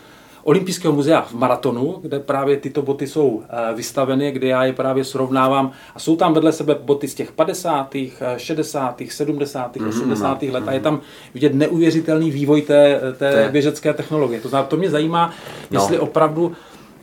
Olympijského 0.44 0.94
muzea 0.94 1.20
v 1.22 1.34
Maratonu, 1.34 1.98
kde 2.02 2.20
právě 2.20 2.56
tyto 2.56 2.82
boty 2.82 3.06
jsou 3.06 3.42
eh, 3.48 3.74
vystaveny, 3.74 4.32
kde 4.32 4.48
já 4.48 4.64
je 4.64 4.72
právě 4.72 5.04
srovnávám 5.04 5.70
a 5.94 5.98
jsou 5.98 6.16
tam 6.16 6.34
vedle 6.34 6.52
sebe 6.52 6.74
boty 6.82 7.08
z 7.08 7.14
těch 7.14 7.32
50., 7.32 7.94
60., 8.36 9.02
70., 9.08 9.76
80. 9.88 10.42
let 10.42 10.64
a 10.66 10.72
je 10.72 10.80
tam 10.80 11.00
vidět 11.34 11.54
neuvěřitelný 11.54 12.30
vývoj 12.30 12.62
té, 12.62 13.00
té 13.18 13.48
běžecké 13.52 13.94
technologie. 13.94 14.40
To 14.40 14.48
znamená, 14.48 14.68
to 14.68 14.76
mě 14.76 14.90
zajímá, 14.90 15.30
no. 15.70 15.80
jestli 15.80 15.98
opravdu 15.98 16.52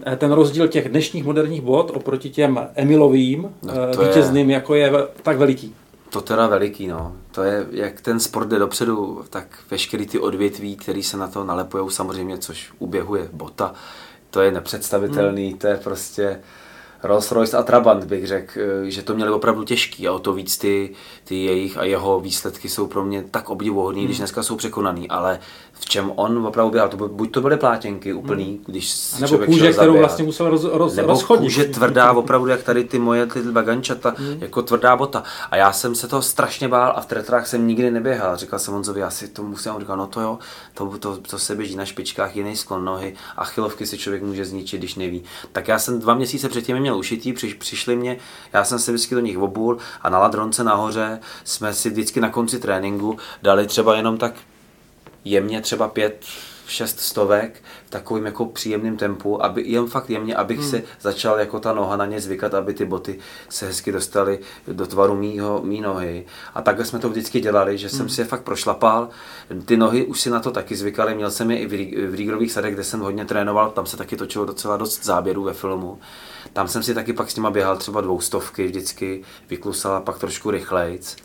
eh, 0.05 0.15
ten 0.15 0.31
rozdíl 0.31 0.67
těch 0.67 0.89
dnešních 0.89 1.23
moderních 1.23 1.61
bot 1.61 1.91
oproti 1.95 2.29
těm 2.29 2.67
Emilovým 2.75 3.49
no, 3.63 3.73
eh, 3.73 4.07
vítězným, 4.07 4.49
je... 4.49 4.53
jako 4.53 4.75
je 4.75 4.91
tak 5.23 5.37
veliký. 5.37 5.75
To 6.09 6.21
teda 6.21 6.47
veliký, 6.47 6.87
no. 6.87 7.13
To 7.31 7.43
je, 7.43 7.67
jak 7.71 8.01
ten 8.01 8.19
sport 8.19 8.47
jde 8.47 8.59
dopředu, 8.59 9.25
tak 9.29 9.59
veškerý 9.71 10.07
ty 10.07 10.19
odvětví, 10.19 10.75
které 10.75 11.03
se 11.03 11.17
na 11.17 11.27
to 11.27 11.43
nalepujou 11.43 11.89
samozřejmě, 11.89 12.37
což 12.37 12.73
uběhuje 12.79 13.29
bota, 13.33 13.73
to 14.29 14.41
je 14.41 14.51
nepředstavitelný, 14.51 15.49
hmm. 15.49 15.57
to 15.57 15.67
je 15.67 15.75
prostě 15.75 16.39
Rolls 17.03 17.31
Royce 17.31 17.57
a 17.57 17.63
Trabant 17.63 18.03
bych 18.03 18.27
řekl, 18.27 18.59
eh, 18.59 18.91
že 18.91 19.01
to 19.01 19.15
měli 19.15 19.31
opravdu 19.31 19.63
těžký 19.63 20.07
a 20.07 20.13
o 20.13 20.19
to 20.19 20.33
víc 20.33 20.57
ty, 20.57 20.89
ty 21.23 21.43
jejich 21.43 21.77
a 21.77 21.83
jeho 21.83 22.19
výsledky 22.19 22.69
jsou 22.69 22.87
pro 22.87 23.03
mě 23.03 23.23
tak 23.31 23.49
obdivuhodný, 23.49 24.01
hmm. 24.01 24.07
když 24.07 24.17
dneska 24.17 24.43
jsou 24.43 24.55
překonaný, 24.55 25.09
ale 25.09 25.39
v 25.73 25.85
čem 25.85 26.11
on 26.15 26.47
opravdu 26.47 26.71
běhal, 26.71 26.89
to 26.89 26.97
by, 26.97 27.03
buď 27.07 27.31
to 27.31 27.41
byly 27.41 27.57
plátěnky 27.57 28.13
úplný, 28.13 28.45
hmm. 28.45 28.63
když 28.67 29.13
Nebo 29.19 29.37
kůže, 29.37 29.73
kterou 29.73 29.97
vlastně 29.97 30.25
musel 30.25 30.49
roz, 30.49 30.63
roz, 30.63 30.95
Nebo 30.95 31.07
rozchodit. 31.07 31.43
kůže 31.43 31.65
tvrdá, 31.65 32.13
opravdu 32.13 32.47
jak 32.47 32.63
tady 32.63 32.83
ty 32.83 32.99
moje 32.99 33.25
ty 33.25 33.41
bagančata, 33.41 34.15
hmm. 34.17 34.37
jako 34.41 34.61
tvrdá 34.61 34.95
bota. 34.95 35.23
A 35.51 35.55
já 35.55 35.73
jsem 35.73 35.95
se 35.95 36.07
toho 36.07 36.21
strašně 36.21 36.67
bál 36.67 36.93
a 36.95 37.01
v 37.01 37.05
tretrách 37.05 37.47
jsem 37.47 37.67
nikdy 37.67 37.91
neběhal. 37.91 38.37
Říkal 38.37 38.59
jsem 38.59 38.73
Honzovi, 38.73 38.99
já 38.99 39.09
si 39.09 39.27
to 39.27 39.43
musím, 39.43 39.71
on 39.71 39.81
říkal, 39.81 39.97
no 39.97 40.07
to 40.07 40.21
jo, 40.21 40.39
to, 40.73 40.97
to, 40.97 41.17
to 41.17 41.39
se 41.39 41.55
běží 41.55 41.75
na 41.75 41.85
špičkách, 41.85 42.35
jiný 42.35 42.55
sklon 42.55 42.85
nohy, 42.85 43.13
a 43.37 43.45
chylovky 43.45 43.85
si 43.85 43.97
člověk 43.97 44.23
může 44.23 44.45
zničit, 44.45 44.79
když 44.79 44.95
neví. 44.95 45.23
Tak 45.51 45.67
já 45.67 45.79
jsem 45.79 45.99
dva 45.99 46.13
měsíce 46.13 46.49
předtím 46.49 46.79
měl 46.79 46.90
ušití, 46.97 47.33
při, 47.33 47.53
přišli 47.53 47.95
mě, 47.95 48.17
já 48.53 48.63
jsem 48.63 48.79
se 48.79 48.91
vždycky 48.91 49.15
do 49.15 49.21
nich 49.21 49.37
obul 49.37 49.77
a 50.01 50.09
na 50.09 50.19
ladronce 50.19 50.63
nahoře 50.63 51.19
jsme 51.43 51.73
si 51.73 51.89
vždycky 51.89 52.21
na 52.21 52.29
konci 52.29 52.59
tréninku 52.59 53.17
dali 53.41 53.67
třeba 53.67 53.95
jenom 53.95 54.17
tak 54.17 54.33
jemně 55.25 55.61
třeba 55.61 55.87
pět, 55.87 56.25
šest 56.71 56.99
stovek 56.99 57.63
v 57.85 57.89
takovým 57.89 58.25
jako 58.25 58.45
příjemným 58.45 58.97
tempu, 58.97 59.43
aby 59.43 59.63
jen 59.65 59.87
fakt 59.87 60.09
jemně, 60.09 60.35
abych 60.35 60.59
hmm. 60.59 60.69
se 60.69 60.83
začal 61.01 61.39
jako 61.39 61.59
ta 61.59 61.73
noha 61.73 61.97
na 61.97 62.05
ně 62.05 62.21
zvykat, 62.21 62.53
aby 62.53 62.73
ty 62.73 62.85
boty 62.85 63.19
se 63.49 63.65
hezky 63.67 63.91
dostaly 63.91 64.39
do 64.67 64.87
tvaru 64.87 65.15
mýho, 65.15 65.61
mý 65.63 65.81
nohy. 65.81 66.25
A 66.53 66.61
takhle 66.61 66.85
jsme 66.85 66.99
to 66.99 67.09
vždycky 67.09 67.39
dělali, 67.39 67.77
že 67.77 67.89
jsem 67.89 67.99
hmm. 67.99 68.09
si 68.09 68.21
je 68.21 68.25
fakt 68.25 68.43
prošlapal. 68.43 69.09
Ty 69.65 69.77
nohy 69.77 70.05
už 70.05 70.21
si 70.21 70.29
na 70.29 70.39
to 70.39 70.51
taky 70.51 70.75
zvykaly, 70.75 71.15
měl 71.15 71.31
jsem 71.31 71.51
je 71.51 71.59
i 71.59 71.67
v 72.07 72.15
Rígrových 72.15 72.51
sadech, 72.51 72.73
kde 72.73 72.83
jsem 72.83 72.99
hodně 72.99 73.25
trénoval, 73.25 73.71
tam 73.71 73.85
se 73.85 73.97
taky 73.97 74.17
točilo 74.17 74.45
docela 74.45 74.77
dost 74.77 75.05
záběrů 75.05 75.43
ve 75.43 75.53
filmu. 75.53 75.99
Tam 76.53 76.67
jsem 76.67 76.83
si 76.83 76.93
taky 76.93 77.13
pak 77.13 77.31
s 77.31 77.35
nima 77.35 77.51
běhal 77.51 77.77
třeba 77.77 78.01
dvoustovky 78.01 78.65
vždycky, 78.65 79.23
vyklusala 79.49 80.01
pak 80.01 80.19
trošku 80.19 80.51
rychlejc. 80.51 81.15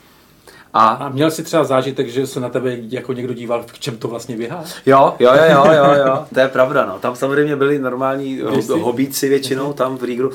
A, 0.76 0.88
a 0.88 1.08
měl 1.08 1.30
jsi 1.30 1.42
třeba 1.42 1.64
zážitek, 1.64 2.08
že 2.08 2.26
se 2.26 2.40
na 2.40 2.48
tebe 2.48 2.76
jako 2.88 3.12
někdo 3.12 3.34
díval, 3.34 3.64
v 3.66 3.78
čem 3.78 3.96
to 3.96 4.08
vlastně 4.08 4.36
běhá? 4.36 4.64
Jo, 4.86 5.14
jo, 5.18 5.30
jo, 5.34 5.44
jo, 5.50 5.72
jo, 5.72 6.06
jo, 6.06 6.26
to 6.34 6.40
je 6.40 6.48
pravda. 6.48 6.86
No. 6.86 6.98
Tam 6.98 7.16
samozřejmě 7.16 7.56
byli 7.56 7.78
normální 7.78 8.40
ho, 8.40 8.78
hobíci 8.78 9.28
většinou 9.28 9.72
tam 9.72 9.96
v 9.96 10.04
Rígru. 10.04 10.30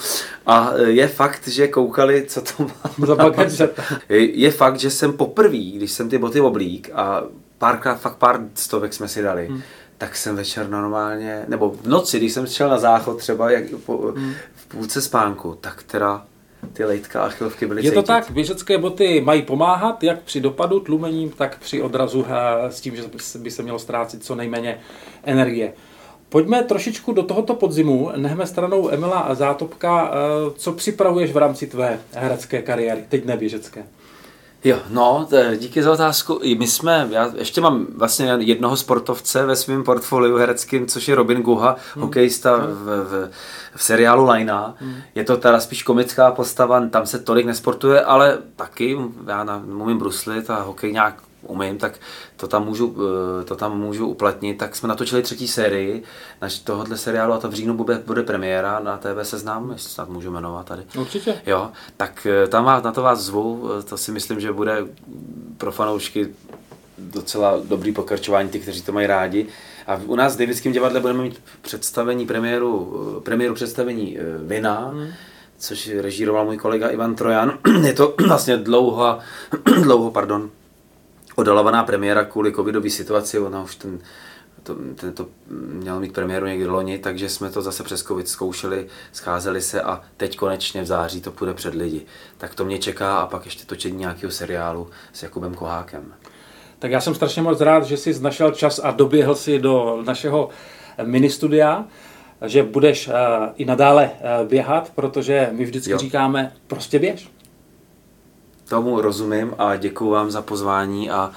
A 0.45 0.71
je 0.85 1.07
fakt, 1.07 1.47
že 1.47 1.67
koukali, 1.67 2.25
co 2.27 2.41
to 2.41 2.63
má. 2.63 3.35
je 4.09 4.51
fakt, 4.51 4.79
že 4.79 4.89
jsem 4.89 5.13
poprvé, 5.13 5.57
když 5.57 5.91
jsem 5.91 6.09
ty 6.09 6.17
boty 6.17 6.41
oblík 6.41 6.89
a 6.93 7.23
párkrát, 7.57 7.95
fakt 7.95 8.15
pár 8.15 8.39
stovek 8.53 8.93
jsme 8.93 9.07
si 9.07 9.21
dali, 9.21 9.47
hmm 9.47 9.61
tak 9.97 10.15
jsem 10.15 10.35
večer 10.35 10.69
normálně, 10.69 11.45
nebo 11.47 11.69
v 11.69 11.87
noci, 11.87 12.17
když 12.17 12.33
jsem 12.33 12.47
šel 12.47 12.69
na 12.69 12.77
záchod 12.77 13.17
třeba 13.17 13.51
jak 13.51 13.63
po, 13.85 13.97
hmm. 13.97 14.33
v 14.55 14.65
půlce 14.65 15.01
spánku, 15.01 15.57
tak 15.61 15.83
teda 15.83 16.25
ty 16.73 16.83
lejtka 16.85 17.23
a 17.23 17.29
chvilky 17.29 17.65
byly 17.65 17.85
Je 17.85 17.91
to 17.91 18.03
tak, 18.03 18.31
běžecké 18.31 18.77
boty 18.77 19.21
mají 19.21 19.41
pomáhat 19.41 20.03
jak 20.03 20.21
při 20.21 20.41
dopadu 20.41 20.79
tlumením, 20.79 21.29
tak 21.29 21.59
při 21.59 21.81
odrazu 21.81 22.25
s 22.69 22.81
tím, 22.81 22.95
že 22.95 23.03
by 23.39 23.51
se 23.51 23.63
mělo 23.63 23.79
ztrácet 23.79 24.23
co 24.23 24.35
nejméně 24.35 24.79
energie. 25.23 25.73
Pojďme 26.31 26.63
trošičku 26.63 27.13
do 27.13 27.23
tohoto 27.23 27.55
podzimu, 27.55 28.11
nechme 28.15 28.47
stranou 28.47 28.89
Emila 28.89 29.35
Zátopka. 29.35 30.11
Eh, 30.11 30.51
co 30.55 30.71
připravuješ 30.71 31.31
v 31.31 31.37
rámci 31.37 31.67
tvé 31.67 31.99
herecké 32.13 32.61
kariéry, 32.61 33.03
teď 33.09 33.25
neběžecké? 33.25 33.83
Jo, 34.63 34.79
no, 34.89 35.27
díky 35.57 35.83
za 35.83 35.91
otázku. 35.91 36.39
My 36.57 36.67
jsme, 36.67 37.07
já 37.11 37.31
ještě 37.35 37.61
mám 37.61 37.87
vlastně 37.95 38.37
jednoho 38.39 38.77
sportovce 38.77 39.45
ve 39.45 39.55
svém 39.55 39.83
portfoliu 39.83 40.37
hereckým, 40.37 40.87
což 40.87 41.07
je 41.07 41.15
Robin 41.15 41.41
Guha, 41.41 41.75
hmm. 41.93 42.03
hokejista 42.03 42.55
hmm. 42.55 42.73
v, 42.73 42.85
v, 42.85 43.29
v 43.75 43.83
seriálu 43.83 44.25
Lajna. 44.25 44.75
Hmm. 44.77 44.95
Je 45.15 45.23
to 45.23 45.37
teda 45.37 45.59
spíš 45.59 45.83
komická 45.83 46.31
postava, 46.31 46.87
tam 46.87 47.05
se 47.05 47.19
tolik 47.19 47.45
nesportuje, 47.45 48.01
ale 48.01 48.37
taky, 48.55 48.97
já 49.27 49.43
na, 49.43 49.63
umím 49.65 49.97
bruslit 49.97 50.49
a 50.49 50.61
hokej 50.61 50.93
nějak 50.93 51.15
umím, 51.41 51.77
tak 51.77 51.99
to 52.37 52.47
tam, 52.47 52.65
můžu, 52.65 52.95
eh, 53.41 53.43
to 53.43 53.55
tam 53.55 53.79
můžu 53.79 54.07
uplatnit. 54.07 54.57
Tak 54.57 54.75
jsme 54.75 54.89
natočili 54.89 55.21
třetí 55.21 55.47
sérii 55.47 56.03
naš 56.41 56.59
tohohle 56.59 56.97
seriálu 56.97 57.33
a 57.33 57.37
to 57.37 57.49
v 57.49 57.53
říjnu 57.53 57.73
bude, 57.73 58.01
bude 58.05 58.23
premiéra 58.23 58.79
na 58.79 58.97
TV 58.97 59.23
Seznam, 59.23 59.71
jestli 59.71 59.89
snad 59.89 60.09
můžu 60.09 60.31
jmenovat 60.31 60.65
tady. 60.65 60.83
Určitě. 60.99 61.41
Jo, 61.45 61.71
tak 61.97 62.27
eh, 62.29 62.47
tam 62.47 62.65
vás, 62.65 62.83
na 62.83 62.91
to 62.91 63.01
vás 63.01 63.19
zvu, 63.19 63.69
eh, 63.79 63.83
to 63.83 63.97
si 63.97 64.11
myslím, 64.11 64.39
že 64.39 64.51
bude 64.51 64.85
pro 65.57 65.71
fanoušky 65.71 66.27
docela 66.97 67.59
dobrý 67.63 67.91
pokračování, 67.91 68.49
ty, 68.49 68.59
kteří 68.59 68.81
to 68.81 68.91
mají 68.91 69.07
rádi. 69.07 69.47
A 69.87 69.99
u 70.05 70.15
nás 70.15 70.35
v 70.35 70.39
Davidském 70.39 70.71
divadle 70.71 70.99
budeme 70.99 71.23
mít 71.23 71.41
představení, 71.61 72.25
premiéru, 72.25 73.21
premiéru 73.23 73.53
představení 73.53 74.17
Vina, 74.45 74.87
hmm 74.87 75.07
což 75.61 75.89
režíroval 75.97 76.45
můj 76.45 76.57
kolega 76.57 76.89
Ivan 76.89 77.15
Trojan. 77.15 77.57
Je 77.85 77.93
to 77.93 78.15
vlastně 78.27 78.57
dlouho, 78.57 79.19
dlouho 79.83 80.11
pardon, 80.11 80.49
odalovaná 81.41 81.83
premiéra 81.83 82.25
kvůli 82.25 82.53
covidové 82.53 82.89
situaci, 82.89 83.39
ona 83.39 83.63
už 83.63 83.75
ten, 83.75 83.99
to, 84.63 84.75
ten 84.95 85.13
to 85.13 85.27
měl 85.49 85.99
mít 85.99 86.13
premiéru 86.13 86.45
někdy 86.45 86.67
loni, 86.67 86.97
takže 86.97 87.29
jsme 87.29 87.49
to 87.49 87.61
zase 87.61 87.83
přes 87.83 88.03
covid 88.03 88.27
zkoušeli, 88.27 88.87
scházeli 89.11 89.61
se 89.61 89.81
a 89.81 90.01
teď 90.17 90.37
konečně 90.37 90.81
v 90.81 90.85
září 90.85 91.21
to 91.21 91.31
půjde 91.31 91.53
před 91.53 91.75
lidi. 91.75 92.05
Tak 92.37 92.55
to 92.55 92.65
mě 92.65 92.79
čeká 92.79 93.17
a 93.17 93.27
pak 93.27 93.45
ještě 93.45 93.65
točení 93.65 93.97
nějakého 93.97 94.31
seriálu 94.31 94.89
s 95.13 95.23
Jakubem 95.23 95.53
Kohákem. 95.53 96.13
Tak 96.79 96.91
já 96.91 97.01
jsem 97.01 97.15
strašně 97.15 97.41
moc 97.41 97.61
rád, 97.61 97.83
že 97.83 97.97
jsi 97.97 98.21
našel 98.21 98.51
čas 98.51 98.79
a 98.83 98.91
doběhl 98.91 99.35
si 99.35 99.59
do 99.59 100.03
našeho 100.05 100.49
ministudia, 101.03 101.85
že 102.45 102.63
budeš 102.63 103.07
uh, 103.07 103.13
i 103.55 103.65
nadále 103.65 104.11
uh, 104.11 104.47
běhat, 104.47 104.91
protože 104.95 105.49
my 105.51 105.65
vždycky 105.65 105.91
jo. 105.91 105.97
říkáme, 105.97 106.53
prostě 106.67 106.99
běž. 106.99 107.29
Tomu 108.71 109.01
rozumím 109.01 109.55
a 109.57 109.75
děkuji 109.75 110.09
vám 110.11 110.31
za 110.31 110.41
pozvání 110.41 111.11
a 111.11 111.31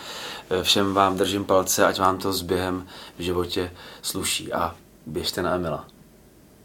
e, 0.51 0.63
všem 0.63 0.95
vám 0.95 1.17
držím 1.17 1.45
palce, 1.45 1.87
ať 1.87 1.99
vám 1.99 2.19
to 2.19 2.33
s 2.33 2.43
během 2.43 2.87
v 3.19 3.23
životě 3.23 3.71
sluší 4.03 4.53
a 4.53 4.75
běžte 5.07 5.43
na 5.43 5.55
Emila. 5.55 5.85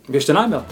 Běžte 0.09 0.33
na 0.33 0.43
Emila. 0.43 0.65